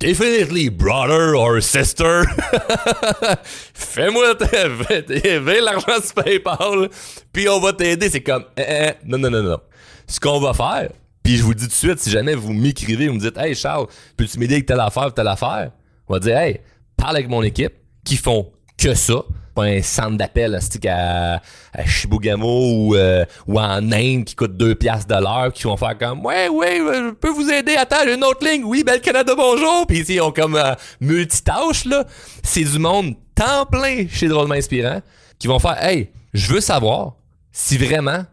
Definitely, 0.00 0.68
brother 0.68 1.36
or 1.36 1.62
sister. 1.62 2.22
Fais-moi, 3.72 4.34
fais 4.40 5.60
l'argent 5.60 6.02
sur 6.02 6.24
PayPal, 6.24 6.88
puis 7.32 7.48
on 7.48 7.60
va 7.60 7.72
t'aider. 7.72 8.10
C'est 8.10 8.22
comme, 8.22 8.44
eh, 8.56 8.64
eh, 8.66 8.92
non, 9.04 9.18
non, 9.18 9.30
non, 9.30 9.44
non. 9.44 9.60
Ce 10.08 10.18
qu'on 10.18 10.40
va 10.40 10.54
faire, 10.54 10.90
puis 11.22 11.36
je 11.36 11.44
vous 11.44 11.54
dis 11.54 11.64
tout 11.64 11.68
de 11.68 11.74
suite, 11.74 11.98
si 12.00 12.10
jamais 12.10 12.34
vous 12.34 12.52
m'écrivez, 12.52 13.06
vous 13.06 13.14
me 13.14 13.20
dites, 13.20 13.38
hey 13.38 13.54
Charles, 13.54 13.86
peux-tu 14.16 14.40
m'aider 14.40 14.54
avec 14.54 14.66
telle 14.66 14.80
affaire, 14.80 15.14
telle 15.14 15.28
affaire? 15.28 15.70
On 16.08 16.14
va 16.14 16.18
dire, 16.18 16.36
hey, 16.36 16.60
parle 16.96 17.16
avec 17.16 17.28
mon 17.28 17.44
équipe 17.44 17.74
qui 18.04 18.16
font 18.16 18.52
que 18.78 18.94
ça. 18.94 19.22
Pas 19.54 19.64
un 19.64 19.82
centre 19.82 20.16
d'appel 20.16 20.58
à, 20.88 21.42
à 21.74 21.84
Shibugamo 21.84 22.72
ou, 22.72 22.96
euh, 22.96 23.26
ou 23.46 23.60
en 23.60 23.92
Inde 23.92 24.24
qui 24.24 24.34
coûte 24.34 24.56
2 24.56 24.74
piastres 24.76 25.14
de 25.14 25.20
l'heure 25.22 25.52
qui 25.52 25.64
vont 25.64 25.76
faire 25.76 25.98
comme 25.98 26.24
ouais 26.24 26.48
ouais 26.48 26.78
je 26.78 27.10
peux 27.10 27.28
vous 27.28 27.50
aider 27.50 27.74
attends 27.74 27.96
j'ai 28.06 28.14
une 28.14 28.24
autre 28.24 28.46
ligne. 28.48 28.64
Oui 28.64 28.82
bel 28.82 29.02
Canada 29.02 29.34
bonjour. 29.36 29.86
Puis 29.86 30.04
ils 30.08 30.20
ont 30.22 30.32
comme 30.32 30.56
euh, 30.56 30.74
multitâche 31.00 31.84
là. 31.84 32.06
C'est 32.42 32.64
du 32.64 32.78
monde 32.78 33.14
temps 33.34 33.66
plein 33.66 34.06
chez 34.08 34.28
drôlement 34.28 34.54
inspirant 34.54 35.02
qui 35.38 35.48
vont 35.48 35.58
faire 35.58 35.84
hey 35.84 36.10
je 36.32 36.54
veux 36.54 36.62
savoir 36.62 37.16
si 37.50 37.76
vraiment 37.76 38.24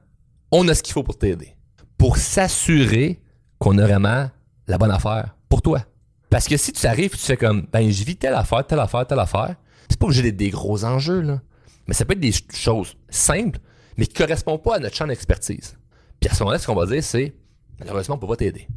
on 0.52 0.66
a 0.70 0.74
ce 0.74 0.82
qu'il 0.82 0.94
faut 0.94 1.04
pour 1.04 1.18
t'aider. 1.18 1.54
Pour 1.98 2.16
s'assurer 2.16 3.20
qu'on 3.58 3.78
a 3.78 3.86
vraiment 3.86 4.30
la 4.68 4.78
bonne 4.78 4.92
affaire 4.92 5.36
pour 5.50 5.62
toi 5.62 5.82
parce 6.30 6.48
que 6.48 6.58
si 6.58 6.72
tu 6.72 6.86
arrives 6.86 7.12
tu 7.12 7.18
fais 7.18 7.38
comme 7.38 7.68
ben 7.72 7.90
je 7.90 8.04
vis 8.04 8.16
telle 8.16 8.34
affaire 8.34 8.66
telle 8.66 8.80
affaire 8.80 9.06
telle 9.06 9.20
affaire 9.20 9.56
c'est 9.90 10.00
pas 10.00 10.06
obligé 10.06 10.22
d'être 10.22 10.38
des 10.38 10.50
gros 10.50 10.86
enjeux, 10.86 11.22
là. 11.22 11.42
Mais 11.88 11.94
ça 11.94 12.06
peut 12.06 12.14
être 12.14 12.20
des 12.20 12.34
choses 12.54 12.96
simples, 13.10 13.60
mais 13.98 14.06
qui 14.06 14.14
correspondent 14.14 14.62
pas 14.62 14.76
à 14.76 14.80
notre 14.80 14.96
champ 14.96 15.08
d'expertise. 15.08 15.76
Puis 16.20 16.30
à 16.30 16.34
ce 16.34 16.44
moment-là, 16.44 16.60
ce 16.60 16.68
qu'on 16.68 16.76
va 16.76 16.86
dire, 16.86 17.04
c'est 17.04 17.34
malheureusement, 17.80 18.16
on 18.16 18.18
peut 18.20 18.28
pas 18.28 18.36
t'aider. 18.36 18.68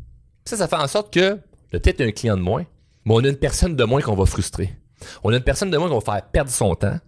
Ça, 0.47 0.56
ça 0.56 0.66
fait 0.66 0.76
en 0.76 0.87
sorte 0.88 1.12
que 1.12 1.38
peut-être 1.71 2.00
un 2.00 2.11
client 2.11 2.37
de 2.37 2.42
moins, 2.42 2.64
mais 3.04 3.14
on 3.14 3.18
a 3.18 3.28
une 3.28 3.37
personne 3.37 3.76
de 3.76 3.85
moins 3.85 4.00
qu'on 4.00 4.14
va 4.16 4.25
frustrer. 4.25 4.75
On 5.23 5.32
a 5.32 5.37
une 5.37 5.42
personne 5.42 5.71
de 5.71 5.76
moins 5.76 5.88
qu'on 5.88 5.99
va 5.99 6.14
faire 6.14 6.30
perdre 6.30 6.50
son 6.50 6.75
temps, 6.75 6.99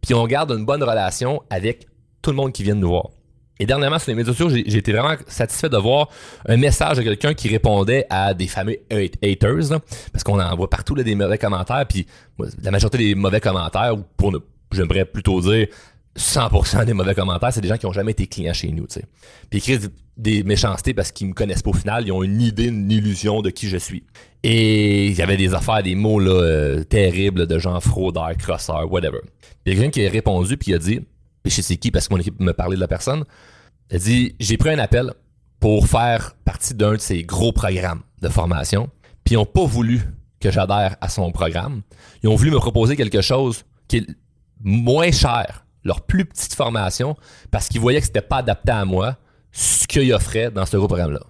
puis 0.00 0.14
on 0.14 0.26
garde 0.26 0.50
une 0.52 0.64
bonne 0.64 0.82
relation 0.82 1.42
avec 1.50 1.86
tout 2.22 2.30
le 2.30 2.36
monde 2.36 2.52
qui 2.52 2.62
vient 2.62 2.74
nous 2.74 2.88
voir. 2.88 3.10
Et 3.60 3.66
dernièrement, 3.66 3.98
sur 3.98 4.10
les 4.10 4.14
médias 4.16 4.32
sociaux, 4.32 4.48
j'ai 4.48 4.78
été 4.78 4.90
vraiment 4.90 5.14
satisfait 5.28 5.68
de 5.68 5.76
voir 5.76 6.08
un 6.48 6.56
message 6.56 6.96
de 6.96 7.02
quelqu'un 7.02 7.34
qui 7.34 7.46
répondait 7.46 8.06
à 8.08 8.32
des 8.32 8.46
fameux 8.46 8.78
haters, 8.90 9.80
parce 10.12 10.24
qu'on 10.24 10.40
en 10.40 10.56
voit 10.56 10.70
partout 10.70 10.94
des 10.94 11.14
mauvais 11.14 11.36
commentaires, 11.36 11.84
puis 11.86 12.06
la 12.62 12.70
majorité 12.70 12.96
des 12.96 13.14
mauvais 13.14 13.38
commentaires, 13.38 13.94
ou 13.94 14.02
pour 14.16 14.32
ne, 14.32 14.38
j'aimerais 14.72 15.04
plutôt 15.04 15.42
dire 15.42 15.66
100% 16.16 16.86
des 16.86 16.94
mauvais 16.94 17.14
commentaires, 17.14 17.52
c'est 17.52 17.60
des 17.60 17.68
gens 17.68 17.76
qui 17.76 17.84
ont 17.84 17.92
jamais 17.92 18.12
été 18.12 18.26
clients 18.26 18.54
chez 18.54 18.72
nous, 18.72 18.86
tu 18.86 18.94
sais. 18.94 19.04
Puis 19.50 19.58
écrivent 19.58 19.90
des 20.16 20.42
méchancetés 20.42 20.94
parce 20.94 21.12
qu'ils 21.12 21.28
me 21.28 21.34
connaissent 21.34 21.62
pas 21.62 21.70
au 21.70 21.74
final, 21.74 22.06
ils 22.06 22.12
ont 22.12 22.22
une 22.22 22.40
idée, 22.40 22.68
une 22.68 22.90
illusion 22.90 23.42
de 23.42 23.50
qui 23.50 23.68
je 23.68 23.76
suis. 23.76 24.04
Et 24.42 25.08
il 25.08 25.14
y 25.14 25.22
avait 25.22 25.36
des 25.36 25.52
affaires, 25.52 25.82
des 25.82 25.94
mots 25.94 26.18
là, 26.18 26.32
euh, 26.32 26.84
terribles 26.84 27.46
de 27.46 27.58
gens 27.58 27.78
fraudeurs, 27.80 28.36
crosseurs, 28.38 28.90
whatever. 28.90 29.20
Il 29.66 29.72
y 29.72 29.76
a 29.76 29.78
quelqu'un 29.78 29.90
qui 29.90 30.06
a 30.06 30.10
répondu 30.10 30.56
puis 30.56 30.72
il 30.72 30.74
a 30.74 30.78
dit 30.78 31.00
puis 31.42 31.52
je 31.52 31.62
sais 31.62 31.76
qui 31.76 31.90
parce 31.90 32.08
que 32.08 32.14
mon 32.14 32.20
équipe 32.20 32.40
me 32.40 32.52
parlait 32.52 32.76
de 32.76 32.80
la 32.80 32.88
personne. 32.88 33.24
Elle 33.88 34.00
dit 34.00 34.34
J'ai 34.38 34.56
pris 34.56 34.70
un 34.70 34.78
appel 34.78 35.12
pour 35.58 35.86
faire 35.86 36.34
partie 36.44 36.74
d'un 36.74 36.92
de 36.92 36.98
ces 36.98 37.22
gros 37.22 37.52
programmes 37.52 38.02
de 38.22 38.28
formation. 38.28 38.88
Puis 39.24 39.34
ils 39.34 39.38
n'ont 39.38 39.46
pas 39.46 39.64
voulu 39.64 40.02
que 40.40 40.50
j'adhère 40.50 40.96
à 41.00 41.08
son 41.08 41.30
programme. 41.30 41.82
Ils 42.22 42.28
ont 42.28 42.34
voulu 42.34 42.50
me 42.50 42.58
proposer 42.58 42.96
quelque 42.96 43.20
chose 43.20 43.64
qui 43.88 43.98
est 43.98 44.06
moins 44.62 45.12
cher, 45.12 45.66
leur 45.84 46.00
plus 46.02 46.24
petite 46.24 46.54
formation, 46.54 47.16
parce 47.50 47.68
qu'ils 47.68 47.80
voyaient 47.80 48.00
que 48.00 48.06
c'était 48.06 48.22
pas 48.22 48.38
adapté 48.38 48.72
à 48.72 48.84
moi, 48.84 49.16
ce 49.52 49.86
qu'ils 49.86 50.12
offraient 50.12 50.50
dans 50.50 50.64
ce 50.64 50.76
gros 50.76 50.88
programme-là. 50.88 51.20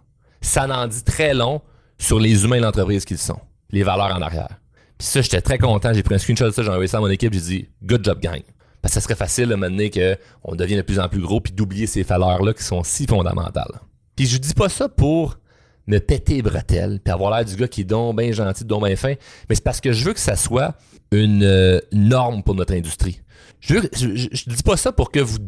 Ça 0.40 0.66
n'en 0.66 0.86
dit 0.86 1.02
très 1.02 1.34
long 1.34 1.60
sur 1.98 2.20
les 2.20 2.44
humains 2.44 2.58
de 2.58 2.62
l'entreprise 2.62 3.04
qu'ils 3.04 3.18
sont, 3.18 3.40
les 3.70 3.82
valeurs 3.82 4.14
en 4.16 4.22
arrière. 4.22 4.60
Puis 4.98 5.06
ça, 5.08 5.22
j'étais 5.22 5.40
très 5.40 5.58
content. 5.58 5.92
J'ai 5.92 6.02
pris 6.02 6.14
un 6.14 6.18
screenshot 6.18 6.46
de 6.46 6.50
ça, 6.50 6.62
j'ai 6.62 6.68
envoyé 6.68 6.86
ça 6.86 6.98
à 6.98 7.00
mon 7.00 7.08
équipe, 7.08 7.32
j'ai 7.32 7.40
dit 7.40 7.68
Good 7.82 8.04
job, 8.04 8.20
gang. 8.20 8.42
Parce 8.82 8.94
que 8.94 9.00
ça 9.00 9.04
serait 9.04 9.16
facile 9.16 9.48
de 9.48 9.54
mener 9.54 9.90
qu'on 9.90 10.54
devienne 10.54 10.78
de 10.78 10.84
plus 10.84 10.98
en 10.98 11.08
plus 11.08 11.20
gros 11.20 11.40
puis 11.40 11.52
d'oublier 11.52 11.86
ces 11.86 12.02
valeurs-là 12.02 12.54
qui 12.54 12.62
sont 12.62 12.82
si 12.82 13.06
fondamentales. 13.06 13.80
Puis 14.16 14.26
je 14.26 14.38
dis 14.38 14.54
pas 14.54 14.68
ça 14.68 14.88
pour 14.88 15.38
me 15.86 15.98
péter 15.98 16.34
les 16.34 16.42
bretelles 16.42 17.00
puis 17.02 17.12
avoir 17.12 17.34
l'air 17.34 17.44
du 17.44 17.56
gars 17.56 17.68
qui 17.68 17.82
est 17.82 17.84
donc 17.84 18.16
bien 18.18 18.32
gentil, 18.32 18.64
donc 18.64 18.84
bien 18.84 18.96
fin, 18.96 19.14
mais 19.48 19.54
c'est 19.54 19.64
parce 19.64 19.80
que 19.80 19.92
je 19.92 20.04
veux 20.04 20.12
que 20.12 20.20
ça 20.20 20.36
soit 20.36 20.74
une 21.12 21.42
euh, 21.42 21.80
norme 21.92 22.42
pour 22.42 22.54
notre 22.54 22.74
industrie. 22.74 23.20
Je, 23.60 23.74
veux, 23.74 23.90
je, 23.92 24.48
dis 24.48 24.62
pas 24.62 24.76
ça 24.76 24.92
pour 24.92 25.10
que 25.10 25.20
vous 25.20 25.38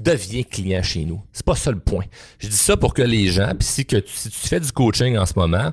deviez 0.00 0.44
client 0.44 0.82
chez 0.82 1.04
nous. 1.04 1.22
C'est 1.32 1.44
pas 1.44 1.54
ça 1.54 1.70
le 1.70 1.78
point. 1.78 2.04
Je 2.38 2.48
dis 2.48 2.56
ça 2.56 2.76
pour 2.76 2.94
que 2.94 3.02
les 3.02 3.28
gens, 3.28 3.52
puis 3.58 3.66
si, 3.68 3.84
que 3.84 3.96
tu, 3.96 4.12
si 4.14 4.30
tu 4.30 4.48
fais 4.48 4.60
du 4.60 4.72
coaching 4.72 5.18
en 5.18 5.26
ce 5.26 5.34
moment, 5.36 5.72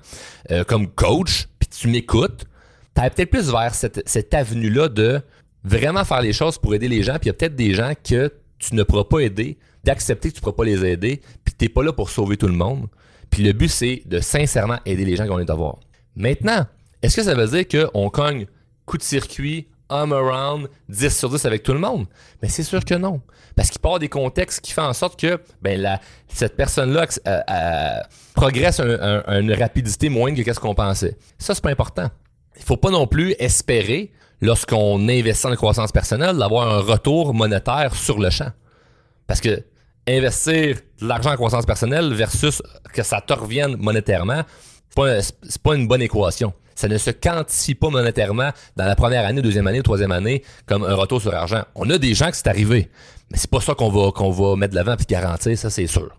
euh, 0.52 0.64
comme 0.66 0.88
coach, 0.88 1.48
puis 1.60 1.70
tu 1.70 1.88
m'écoutes, 1.88 2.46
tu 2.96 3.02
as 3.02 3.10
peut-être 3.10 3.30
plus 3.30 3.50
vers 3.50 3.74
cette 3.76 4.34
avenue-là 4.34 4.90
de 4.90 5.22
vraiment 5.66 6.06
faire 6.06 6.22
les 6.22 6.32
choses 6.32 6.58
pour 6.58 6.74
aider 6.76 6.88
les 6.88 7.04
gens, 7.04 7.14
puis 7.14 7.24
il 7.24 7.28
y 7.28 7.30
a 7.32 7.34
peut-être 7.34 7.56
des 7.56 7.74
gens 7.74 7.94
que 8.02 8.32
tu 8.60 8.76
ne 8.76 8.84
pourras 8.84 9.04
pas 9.04 9.20
aider, 9.20 9.58
d'accepter 9.84 10.30
que 10.30 10.36
tu 10.36 10.40
ne 10.40 10.44
pourras 10.44 10.56
pas 10.56 10.64
les 10.64 10.86
aider, 10.86 11.22
puis 11.44 11.54
tu 11.58 11.66
n'es 11.66 11.70
pas 11.70 11.84
là 11.84 11.92
pour 11.92 12.10
sauver 12.10 12.38
tout 12.38 12.48
le 12.48 12.54
monde. 12.54 12.88
Puis 13.30 13.44
le 13.44 13.52
but, 13.52 13.68
c'est 13.68 14.04
de 14.06 14.20
sincèrement 14.20 14.78
aider 14.86 15.04
les 15.04 15.16
gens 15.16 15.40
est 15.40 15.50
à 15.50 15.56
voir. 15.56 15.80
Maintenant, 16.16 16.66
est-ce 17.02 17.18
que 17.18 17.24
ça 17.24 17.34
veut 17.34 17.48
dire 17.48 17.68
qu'on 17.68 18.10
cogne 18.10 18.46
coup 18.86 18.98
de 18.98 19.04
circuit, 19.04 19.68
hum 19.90 20.14
around, 20.14 20.70
10 20.90 21.18
sur 21.18 21.30
10 21.30 21.44
avec 21.46 21.64
tout 21.64 21.74
le 21.74 21.80
monde? 21.80 22.06
Mais 22.42 22.48
c'est 22.48 22.64
sûr 22.64 22.86
que 22.86 22.96
non. 22.96 23.22
Parce 23.56 23.70
qu'il 23.70 23.82
part 23.82 24.00
des 24.00 24.10
contextes 24.10 24.62
qui 24.62 24.72
font 24.72 24.84
en 24.84 24.94
sorte 24.94 25.20
que 25.20 25.40
ben, 25.62 25.82
la, 25.82 26.00
cette 26.28 26.56
personne-là 26.56 27.08
euh, 27.28 27.40
euh, 27.50 28.00
progresse 28.36 28.80
à 28.80 29.40
une 29.40 29.54
rapidité 29.54 30.10
moindre 30.10 30.42
que 30.44 30.54
ce 30.54 30.60
qu'on 30.60 30.76
pensait. 30.76 31.18
Ça, 31.40 31.56
c'est 31.56 31.64
pas 31.64 31.72
important. 31.72 32.10
Il 32.58 32.64
faut 32.64 32.78
pas 32.78 32.92
non 32.92 33.08
plus 33.08 33.34
espérer 33.40 34.12
lorsqu'on 34.42 35.08
investit 35.08 35.48
en 35.48 35.56
croissance 35.56 35.92
personnelle, 35.92 36.38
d'avoir 36.38 36.68
un 36.74 36.80
retour 36.80 37.34
monétaire 37.34 37.96
sur 37.96 38.20
le 38.20 38.30
champ. 38.30 38.52
Parce 39.28 39.42
que 39.42 39.64
investir 40.08 40.78
de 41.02 41.08
l'argent 41.08 41.32
en 41.32 41.36
croissance 41.36 41.66
personnelle 41.66 42.14
versus 42.14 42.62
que 42.94 43.04
ça 43.04 43.22
te 43.22 43.34
revienne 43.34 43.76
monétairement, 43.78 44.44
c'est 44.90 44.96
pas, 44.96 45.20
pas 45.64 45.76
une 45.76 45.88
bonne 45.88 46.02
équation. 46.02 46.54
Ça 46.76 46.88
ne 46.90 46.98
se 46.98 47.10
quantifie 47.10 47.74
pas 47.74 47.90
monétairement 47.90 48.52
dans 48.76 48.86
la 48.86 48.96
première 48.96 49.26
année, 49.26 49.42
deuxième 49.42 49.66
année, 49.68 49.82
troisième 49.82 50.12
année 50.12 50.44
comme 50.66 50.84
un 50.84 50.94
retour 50.94 51.22
sur 51.22 51.34
argent. 51.34 51.64
On 51.74 51.90
a 51.90 51.98
des 51.98 52.14
gens 52.14 52.28
qui 52.28 52.38
c'est 52.38 52.48
arrivé, 52.48 52.90
mais 53.32 53.38
c'est 53.38 53.50
pas 53.50 53.62
ça 53.62 53.74
qu'on 53.74 53.90
va 53.90 54.12
qu'on 54.12 54.30
va 54.30 54.56
mettre 54.58 54.72
de 54.72 54.76
l'avant 54.76 54.98
puis 54.98 55.06
garantir, 55.06 55.58
ça 55.58 55.70
c'est 55.70 55.88
sûr. 55.88 56.10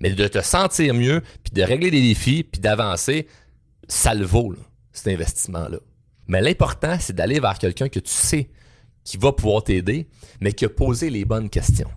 Mais 0.00 0.10
de 0.10 0.28
te 0.28 0.42
sentir 0.42 0.92
mieux, 0.92 1.22
puis 1.42 1.52
de 1.54 1.62
régler 1.62 1.90
des 1.90 2.02
défis, 2.02 2.44
puis 2.44 2.60
d'avancer, 2.60 3.26
ça 3.88 4.14
le 4.14 4.26
vaut, 4.26 4.54
cet 4.92 5.08
investissement-là. 5.08 5.78
Mais 6.26 6.40
l'important, 6.40 6.96
c'est 7.00 7.14
d'aller 7.14 7.40
vers 7.40 7.58
quelqu'un 7.58 7.88
que 7.88 8.00
tu 8.00 8.12
sais 8.12 8.48
qui 9.04 9.18
va 9.18 9.32
pouvoir 9.32 9.62
t'aider, 9.62 10.08
mais 10.40 10.52
qui 10.52 10.64
a 10.64 10.68
posé 10.68 11.10
les 11.10 11.24
bonnes 11.24 11.50
questions. 11.50 11.90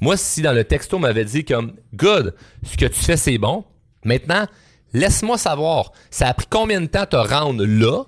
Moi, 0.00 0.16
si 0.16 0.40
dans 0.40 0.52
le 0.52 0.64
texto 0.64 0.98
m'avait 0.98 1.24
dit 1.24 1.44
comme 1.44 1.74
Good, 1.94 2.34
ce 2.64 2.76
que 2.76 2.86
tu 2.86 3.00
fais, 3.00 3.18
c'est 3.18 3.38
bon. 3.38 3.64
Maintenant, 4.04 4.46
laisse-moi 4.94 5.36
savoir, 5.36 5.92
ça 6.10 6.28
a 6.28 6.34
pris 6.34 6.46
combien 6.48 6.80
de 6.80 6.86
temps 6.86 7.04
te 7.04 7.16
rendre 7.16 7.64
là, 7.66 8.04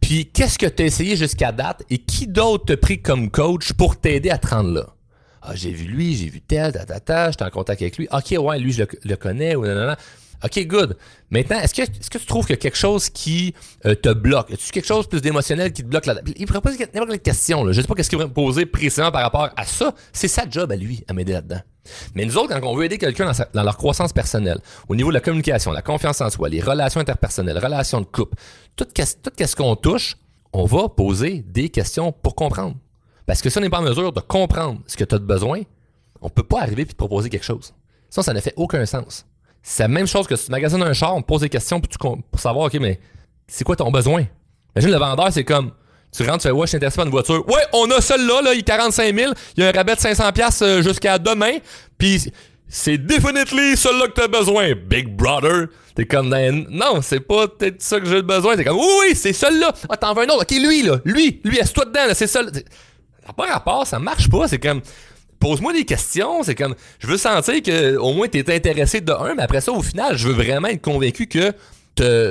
puis 0.00 0.26
qu'est-ce 0.26 0.58
que 0.58 0.66
tu 0.66 0.82
as 0.82 0.86
essayé 0.86 1.16
jusqu'à 1.16 1.52
date? 1.52 1.82
Et 1.90 1.98
qui 1.98 2.26
d'autre 2.26 2.66
t'a 2.66 2.76
pris 2.76 3.02
comme 3.02 3.30
coach 3.30 3.72
pour 3.72 3.98
t'aider 3.98 4.30
à 4.30 4.38
te 4.38 4.48
rendre 4.48 4.72
là? 4.72 4.86
Ah, 5.42 5.54
j'ai 5.54 5.72
vu 5.72 5.84
lui, 5.84 6.14
j'ai 6.16 6.28
vu 6.28 6.40
tel, 6.40 6.72
ta, 6.72 6.84
ta, 6.84 7.00
ta, 7.00 7.30
j'étais 7.30 7.44
en 7.44 7.50
contact 7.50 7.80
avec 7.80 7.96
lui. 7.96 8.08
Ok, 8.12 8.34
ouais, 8.38 8.58
lui, 8.58 8.72
je 8.72 8.84
le, 9.02 9.16
connais, 9.16 9.56
ou 9.56 9.64
non. 9.64 9.94
OK, 10.44 10.66
good. 10.66 10.96
Maintenant, 11.30 11.58
est-ce 11.60 11.74
que, 11.74 11.82
est-ce 11.82 12.08
que 12.08 12.18
tu 12.18 12.26
trouves 12.26 12.46
qu'il 12.46 12.54
y 12.54 12.58
a 12.58 12.60
quelque 12.60 12.78
chose 12.78 13.10
qui 13.10 13.54
euh, 13.84 13.94
te 13.94 14.12
bloque? 14.12 14.50
Est-ce 14.50 14.72
quelque 14.72 14.86
chose 14.86 15.06
plus 15.06 15.20
d'émotionnel 15.20 15.72
qui 15.72 15.82
te 15.82 15.88
bloque 15.88 16.06
là 16.06 16.14
Il 16.36 16.46
pourrait 16.46 16.60
poser 16.60 16.78
n'importe 16.78 17.10
quelle 17.10 17.20
question. 17.20 17.64
Là. 17.64 17.72
Je 17.72 17.80
sais 17.80 17.86
pas 17.86 17.94
qu'est-ce 17.94 18.08
qu'il 18.08 18.18
pourrait 18.18 18.32
poser 18.32 18.66
précisément 18.66 19.12
par 19.12 19.22
rapport 19.22 19.50
à 19.56 19.64
ça. 19.66 19.94
C'est 20.12 20.28
sa 20.28 20.48
job 20.48 20.72
à 20.72 20.76
lui, 20.76 21.04
à 21.08 21.12
m'aider 21.12 21.34
là-dedans. 21.34 21.60
Mais 22.14 22.24
nous 22.24 22.36
autres, 22.36 22.58
quand 22.58 22.66
on 22.66 22.74
veut 22.74 22.84
aider 22.84 22.98
quelqu'un 22.98 23.30
dans, 23.30 23.44
dans, 23.52 23.62
leur 23.62 23.76
croissance 23.76 24.12
personnelle, 24.12 24.60
au 24.88 24.96
niveau 24.96 25.10
de 25.10 25.14
la 25.14 25.20
communication, 25.20 25.72
la 25.72 25.82
confiance 25.82 26.20
en 26.20 26.30
soi, 26.30 26.48
les 26.48 26.60
relations 26.60 27.00
interpersonnelles, 27.00 27.58
relations 27.58 28.00
de 28.00 28.06
couple, 28.06 28.36
tout, 28.76 28.84
tout 28.84 29.46
ce 29.46 29.56
qu'on 29.56 29.76
touche, 29.76 30.16
on 30.52 30.64
va 30.64 30.88
poser 30.88 31.44
des 31.46 31.68
questions 31.68 32.12
pour 32.12 32.34
comprendre. 32.34 32.76
Parce 33.26 33.42
que 33.42 33.50
si 33.50 33.58
on 33.58 33.60
n'est 33.60 33.70
pas 33.70 33.80
en 33.80 33.82
mesure 33.82 34.12
de 34.12 34.20
comprendre 34.20 34.80
ce 34.86 34.96
que 34.96 35.04
tu 35.04 35.14
as 35.14 35.18
de 35.18 35.24
besoin, 35.24 35.62
on 36.20 36.28
peut 36.28 36.42
pas 36.42 36.60
arriver 36.62 36.82
et 36.82 36.86
te 36.86 36.94
proposer 36.94 37.30
quelque 37.30 37.44
chose. 37.44 37.74
Sinon, 38.08 38.24
ça 38.24 38.32
ne 38.32 38.40
fait 38.40 38.54
aucun 38.56 38.84
sens. 38.86 39.26
C'est 39.62 39.82
la 39.82 39.88
même 39.88 40.06
chose 40.06 40.26
que 40.26 40.36
si 40.36 40.46
tu 40.46 40.50
magasines 40.50 40.82
un 40.82 40.92
char, 40.92 41.14
on 41.14 41.22
pose 41.22 41.42
des 41.42 41.48
questions 41.48 41.80
pour, 41.80 42.40
savoir, 42.40 42.66
OK, 42.66 42.74
mais 42.80 42.98
c'est 43.46 43.64
quoi 43.64 43.76
ton 43.76 43.90
besoin? 43.90 44.24
Imagine 44.74 44.92
le 44.92 44.98
vendeur, 44.98 45.32
c'est 45.32 45.44
comme, 45.44 45.72
tu 46.16 46.22
rentres, 46.22 46.42
tu 46.42 46.48
fais, 46.48 46.54
ouais, 46.54 46.66
je 46.66 46.72
t'intéresse 46.72 46.96
pas 46.96 47.04
une 47.04 47.10
voiture. 47.10 47.46
Ouais, 47.48 47.62
on 47.72 47.90
a 47.90 48.00
celle-là, 48.00 48.42
là, 48.42 48.54
il 48.54 48.60
est 48.60 48.62
45 48.62 49.14
000, 49.14 49.32
il 49.56 49.62
y 49.62 49.66
a 49.66 49.68
un 49.68 49.72
rabais 49.72 49.94
de 49.94 50.00
500 50.00 50.32
pièces 50.32 50.62
euh, 50.62 50.82
jusqu'à 50.82 51.18
demain, 51.18 51.58
puis 51.98 52.32
c'est 52.68 52.98
définitivement 52.98 53.76
celle-là 53.76 54.06
que 54.06 54.12
t'as 54.12 54.28
besoin, 54.28 54.74
Big 54.74 55.08
Brother. 55.08 55.66
T'es 55.94 56.06
comme, 56.06 56.34
non, 56.70 57.02
c'est 57.02 57.20
pas 57.20 57.48
peut-être 57.48 57.82
ça 57.82 57.98
que 57.98 58.06
j'ai 58.06 58.22
besoin. 58.22 58.56
T'es 58.56 58.64
comme, 58.64 58.78
oui, 58.78 58.92
oui, 59.00 59.16
c'est 59.16 59.32
celle-là. 59.32 59.72
Ah, 59.88 59.96
t'en 59.96 60.14
veux 60.14 60.22
un 60.22 60.28
autre. 60.28 60.42
OK, 60.42 60.50
lui, 60.52 60.82
là, 60.82 60.98
lui, 61.04 61.40
lui, 61.44 61.60
assieds-toi 61.60 61.86
dedans, 61.86 62.14
c'est 62.14 62.28
ça. 62.28 62.42
Ça 62.44 62.50
n'a 63.26 63.32
pas 63.32 63.46
rapport, 63.46 63.86
ça 63.86 63.98
marche 63.98 64.30
pas. 64.30 64.46
C'est 64.46 64.60
comme, 64.60 64.80
pose-moi 65.40 65.72
des 65.72 65.84
questions. 65.84 66.44
C'est 66.44 66.54
comme, 66.54 66.76
je 67.00 67.08
veux 67.08 67.16
sentir 67.16 67.60
que 67.62 67.96
au 67.96 68.12
moins 68.12 68.28
t'es 68.28 68.54
intéressé 68.54 69.00
de 69.00 69.12
un, 69.12 69.34
mais 69.34 69.42
après 69.42 69.60
ça, 69.60 69.72
au 69.72 69.82
final, 69.82 70.16
je 70.16 70.28
veux 70.28 70.34
vraiment 70.34 70.68
être 70.68 70.82
convaincu 70.82 71.26
que 71.26 71.52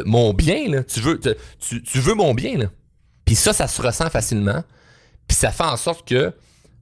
mon 0.06 0.34
bien, 0.34 0.70
là, 0.70 0.84
tu 0.84 1.00
veux, 1.00 1.20
tu, 1.20 2.00
veux 2.00 2.14
mon 2.14 2.34
bien, 2.34 2.58
là. 2.58 2.66
Puis 3.26 3.36
ça, 3.36 3.54
ça 3.54 3.68
se 3.68 3.82
ressent 3.82 4.10
facilement. 4.10 4.64
Puis 5.28 5.38
ça 5.38 5.52
fait 5.52 5.64
en 5.64 5.78
sorte 5.78 6.08
que, 6.08 6.34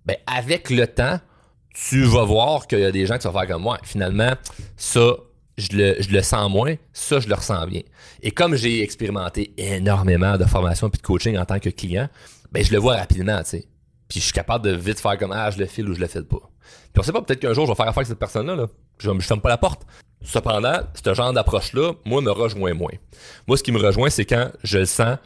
ben, 0.06 0.16
avec 0.26 0.70
le 0.70 0.88
temps, 0.88 1.20
tu 1.74 2.04
vas 2.04 2.24
voir 2.24 2.68
qu'il 2.68 2.80
y 2.80 2.86
a 2.86 2.92
des 2.92 3.06
gens 3.06 3.18
qui 3.18 3.28
vont 3.28 3.34
faire 3.34 3.48
comme 3.48 3.64
moi. 3.64 3.78
Finalement, 3.84 4.34
ça, 4.78 5.16
je 5.58 5.70
le, 5.74 5.96
je 6.00 6.10
le 6.10 6.22
sens 6.22 6.50
moins, 6.50 6.76
ça, 6.94 7.20
je 7.20 7.28
le 7.28 7.36
ressens 7.36 7.68
bien. 7.68 7.82
Et 8.22 8.32
comme 8.32 8.56
j'ai 8.56 8.82
expérimenté 8.82 9.54
énormément 9.58 10.38
de 10.38 10.46
formation 10.46 10.90
puis 10.90 11.02
de 11.02 11.06
coaching 11.06 11.38
en 11.38 11.46
tant 11.46 11.60
que 11.60 11.70
client, 11.70 12.08
ben 12.52 12.64
je 12.64 12.72
le 12.72 12.78
vois 12.78 12.96
rapidement, 12.96 13.40
tu 13.40 13.50
sais. 13.50 13.66
Puis 14.08 14.20
je 14.20 14.26
suis 14.26 14.34
capable 14.34 14.66
de 14.66 14.72
vite 14.72 15.00
faire 15.00 15.18
comme 15.18 15.32
ah 15.32 15.52
je 15.52 15.58
le 15.58 15.66
file 15.66 15.90
ou 15.90 15.94
je 15.94 16.00
le 16.00 16.08
file 16.08 16.26
pas. 16.26 16.40
Puis 16.94 17.00
on 17.00 17.04
sait 17.04 17.12
pas 17.12 17.22
peut-être 17.22 17.40
qu'un 17.40 17.54
jour 17.54 17.66
je 17.66 17.72
vais 17.72 17.76
faire 17.76 17.88
affaire 17.88 18.00
avec 18.00 18.08
cette 18.08 18.20
personne-là. 18.20 18.56
Là. 18.56 18.68
Je, 19.00 19.10
je 19.12 19.26
ferme 19.26 19.42
pas 19.42 19.50
la 19.50 19.58
porte. 19.58 19.86
Cependant, 20.24 20.80
ce 20.94 21.14
genre 21.14 21.32
d'approche-là, 21.32 21.94
moi, 22.06 22.22
me 22.22 22.32
rejoint 22.32 22.74
moins. 22.74 22.94
Moi, 23.48 23.56
ce 23.56 23.64
qui 23.64 23.72
me 23.72 23.80
rejoint, 23.80 24.10
c'est 24.10 24.26
quand 24.26 24.50
je 24.64 24.80
le 24.80 24.86
sens 24.86 25.18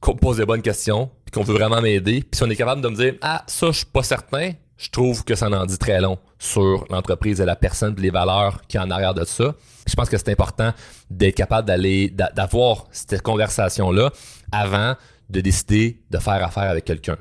qu'on 0.00 0.14
me 0.14 0.18
pose 0.18 0.36
des 0.36 0.46
bonnes 0.46 0.62
questions, 0.62 1.10
puis 1.24 1.32
qu'on 1.32 1.42
veut 1.42 1.54
vraiment 1.54 1.80
m'aider, 1.80 2.20
puis 2.20 2.36
si 2.38 2.42
on 2.44 2.50
est 2.50 2.56
capable 2.56 2.80
de 2.80 2.88
me 2.88 2.96
dire 2.96 3.14
ah 3.22 3.42
ça 3.46 3.68
je 3.68 3.78
suis 3.78 3.86
pas 3.86 4.02
certain, 4.02 4.52
je 4.76 4.90
trouve 4.90 5.24
que 5.24 5.34
ça 5.34 5.48
en 5.48 5.66
dit 5.66 5.78
très 5.78 6.00
long 6.00 6.18
sur 6.38 6.84
l'entreprise 6.90 7.40
et 7.40 7.46
la 7.46 7.56
personne, 7.56 7.94
les 7.98 8.10
valeurs 8.10 8.60
qui 8.68 8.78
en 8.78 8.90
arrière 8.90 9.14
de 9.14 9.24
ça. 9.24 9.54
Je 9.86 9.94
pense 9.94 10.08
que 10.08 10.18
c'est 10.18 10.30
important 10.30 10.72
d'être 11.10 11.34
capable 11.34 11.66
d'aller 11.66 12.10
d'avoir 12.10 12.86
cette 12.90 13.22
conversation 13.22 13.90
là 13.90 14.10
avant 14.52 14.94
de 15.30 15.40
décider 15.40 16.02
de 16.10 16.18
faire 16.18 16.44
affaire 16.44 16.70
avec 16.70 16.84
quelqu'un. 16.84 17.16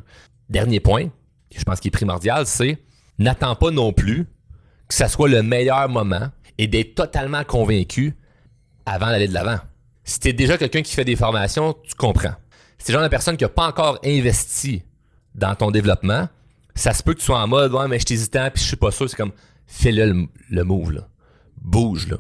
Dernier 0.49 0.79
point, 0.79 1.10
je 1.55 1.63
pense 1.63 1.79
qu'il 1.79 1.89
est 1.89 1.91
primordial, 1.91 2.45
c'est 2.45 2.77
n'attends 3.17 3.55
pas 3.55 3.71
non 3.71 3.93
plus 3.93 4.25
que 4.88 4.93
ça 4.93 5.08
soit 5.08 5.29
le 5.29 5.41
meilleur 5.41 5.89
moment 5.89 6.29
et 6.58 6.67
d'être 6.67 6.95
totalement 6.95 7.43
convaincu 7.43 8.15
avant 8.86 9.08
d'aller 9.08 9.27
de 9.27 9.34
l'avant. 9.34 9.58
Si 10.03 10.19
tu 10.19 10.29
es 10.29 10.34
déjà 10.34 10.58
quelqu'un 10.58 10.81
qui 10.81 10.93
fait 10.93 11.05
des 11.05 11.15
formations, 11.15 11.75
tu 11.84 11.95
comprends. 11.95 12.36
Si 12.77 12.86
tu 12.86 12.91
genre 12.91 13.01
de 13.01 13.08
personne 13.08 13.38
qui 13.38 13.43
n'a 13.43 13.49
pas 13.49 13.67
encore 13.67 13.99
investi 14.05 14.84
dans 15.34 15.55
ton 15.55 15.71
développement, 15.71 16.29
ça 16.75 16.93
se 16.93 17.01
peut 17.01 17.13
que 17.13 17.19
tu 17.19 17.25
sois 17.25 17.39
en 17.39 17.47
mode 17.47 17.73
ouais 17.73 17.88
mais 17.88 17.99
je 17.99 18.05
t'hésitant 18.05 18.49
puis 18.53 18.62
je 18.62 18.67
suis 18.67 18.75
pas 18.75 18.91
sûr, 18.91 19.10
c'est 19.10 19.15
comme 19.15 19.31
fais-le 19.65 20.27
le, 20.49 20.63
move. 20.63 21.03
Bouge 21.60 22.08
là. 22.08 22.17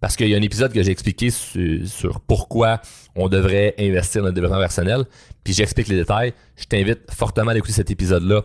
Parce 0.00 0.16
qu'il 0.16 0.28
y 0.28 0.34
a 0.34 0.38
un 0.38 0.42
épisode 0.42 0.72
que 0.72 0.82
j'ai 0.82 0.90
expliqué 0.90 1.30
sur, 1.30 2.20
pourquoi 2.20 2.80
on 3.14 3.28
devrait 3.28 3.74
investir 3.78 4.22
dans 4.22 4.28
le 4.28 4.34
développement 4.34 4.58
personnel, 4.58 5.04
puis 5.44 5.52
j'explique 5.52 5.88
les 5.88 5.96
détails. 5.96 6.32
Je 6.56 6.64
t'invite 6.64 7.10
fortement 7.12 7.50
à 7.50 7.56
écouter 7.56 7.74
cet 7.74 7.90
épisode-là 7.90 8.42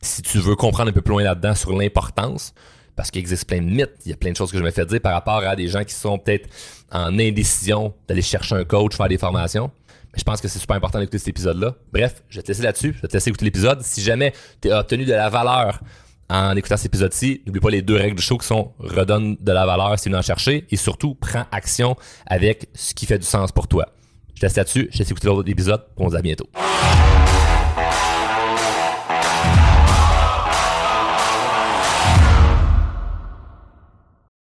si 0.00 0.22
tu 0.22 0.38
veux 0.38 0.56
comprendre 0.56 0.90
un 0.90 0.92
peu 0.92 1.02
plus 1.02 1.12
loin 1.12 1.22
là-dedans 1.22 1.54
sur 1.54 1.76
l'importance, 1.76 2.54
parce 2.96 3.10
qu'il 3.10 3.20
existe 3.20 3.46
plein 3.46 3.60
de 3.60 3.66
mythes, 3.66 3.94
il 4.04 4.10
y 4.10 4.12
a 4.12 4.16
plein 4.16 4.30
de 4.30 4.36
choses 4.36 4.52
que 4.52 4.58
je 4.58 4.62
me 4.62 4.70
fais 4.70 4.86
dire 4.86 5.00
par 5.00 5.12
rapport 5.12 5.38
à 5.38 5.56
des 5.56 5.68
gens 5.68 5.84
qui 5.84 5.94
sont 5.94 6.18
peut-être 6.18 6.48
en 6.92 7.18
indécision 7.18 7.94
d'aller 8.06 8.22
chercher 8.22 8.54
un 8.54 8.64
coach, 8.64 8.96
faire 8.96 9.08
des 9.08 9.18
formations. 9.18 9.70
Je 10.16 10.22
pense 10.22 10.40
que 10.40 10.46
c'est 10.46 10.60
super 10.60 10.76
important 10.76 11.00
d'écouter 11.00 11.18
cet 11.18 11.28
épisode-là. 11.28 11.74
Bref, 11.92 12.22
je 12.28 12.36
vais 12.38 12.42
te 12.42 12.48
laisser 12.48 12.62
là-dessus, 12.62 12.92
je 12.96 13.02
vais 13.02 13.08
te 13.08 13.14
laisser 13.14 13.30
écouter 13.30 13.46
l'épisode. 13.46 13.82
Si 13.82 14.00
jamais 14.00 14.32
tu 14.60 14.70
as 14.70 14.78
obtenu 14.78 15.04
de 15.04 15.12
la 15.12 15.28
valeur 15.28 15.80
en 16.30 16.56
écoutant 16.56 16.76
cet 16.76 16.86
épisode-ci, 16.86 17.42
n'oublie 17.46 17.60
pas 17.60 17.70
les 17.70 17.82
deux 17.82 17.96
règles 17.96 18.16
du 18.16 18.22
show 18.22 18.38
qui 18.38 18.46
sont 18.46 18.72
redonne 18.78 19.36
de 19.40 19.52
la 19.52 19.66
valeur 19.66 19.98
si 19.98 20.08
tu 20.08 20.16
en 20.16 20.22
chercher 20.22 20.66
et 20.70 20.76
surtout 20.76 21.14
prends 21.14 21.44
action 21.52 21.96
avec 22.26 22.68
ce 22.74 22.94
qui 22.94 23.06
fait 23.06 23.18
du 23.18 23.26
sens 23.26 23.52
pour 23.52 23.68
toi. 23.68 23.86
Je 24.34 24.40
te 24.40 24.46
laisse 24.46 24.56
là-dessus, 24.56 24.88
je 24.90 24.96
te 24.96 25.02
laisse 25.02 25.10
écouter 25.10 25.28
l'autre 25.28 25.48
épisode, 25.48 25.82
on 25.96 26.06
se 26.06 26.14
dit 26.14 26.18
à 26.18 26.22
bientôt. 26.22 26.48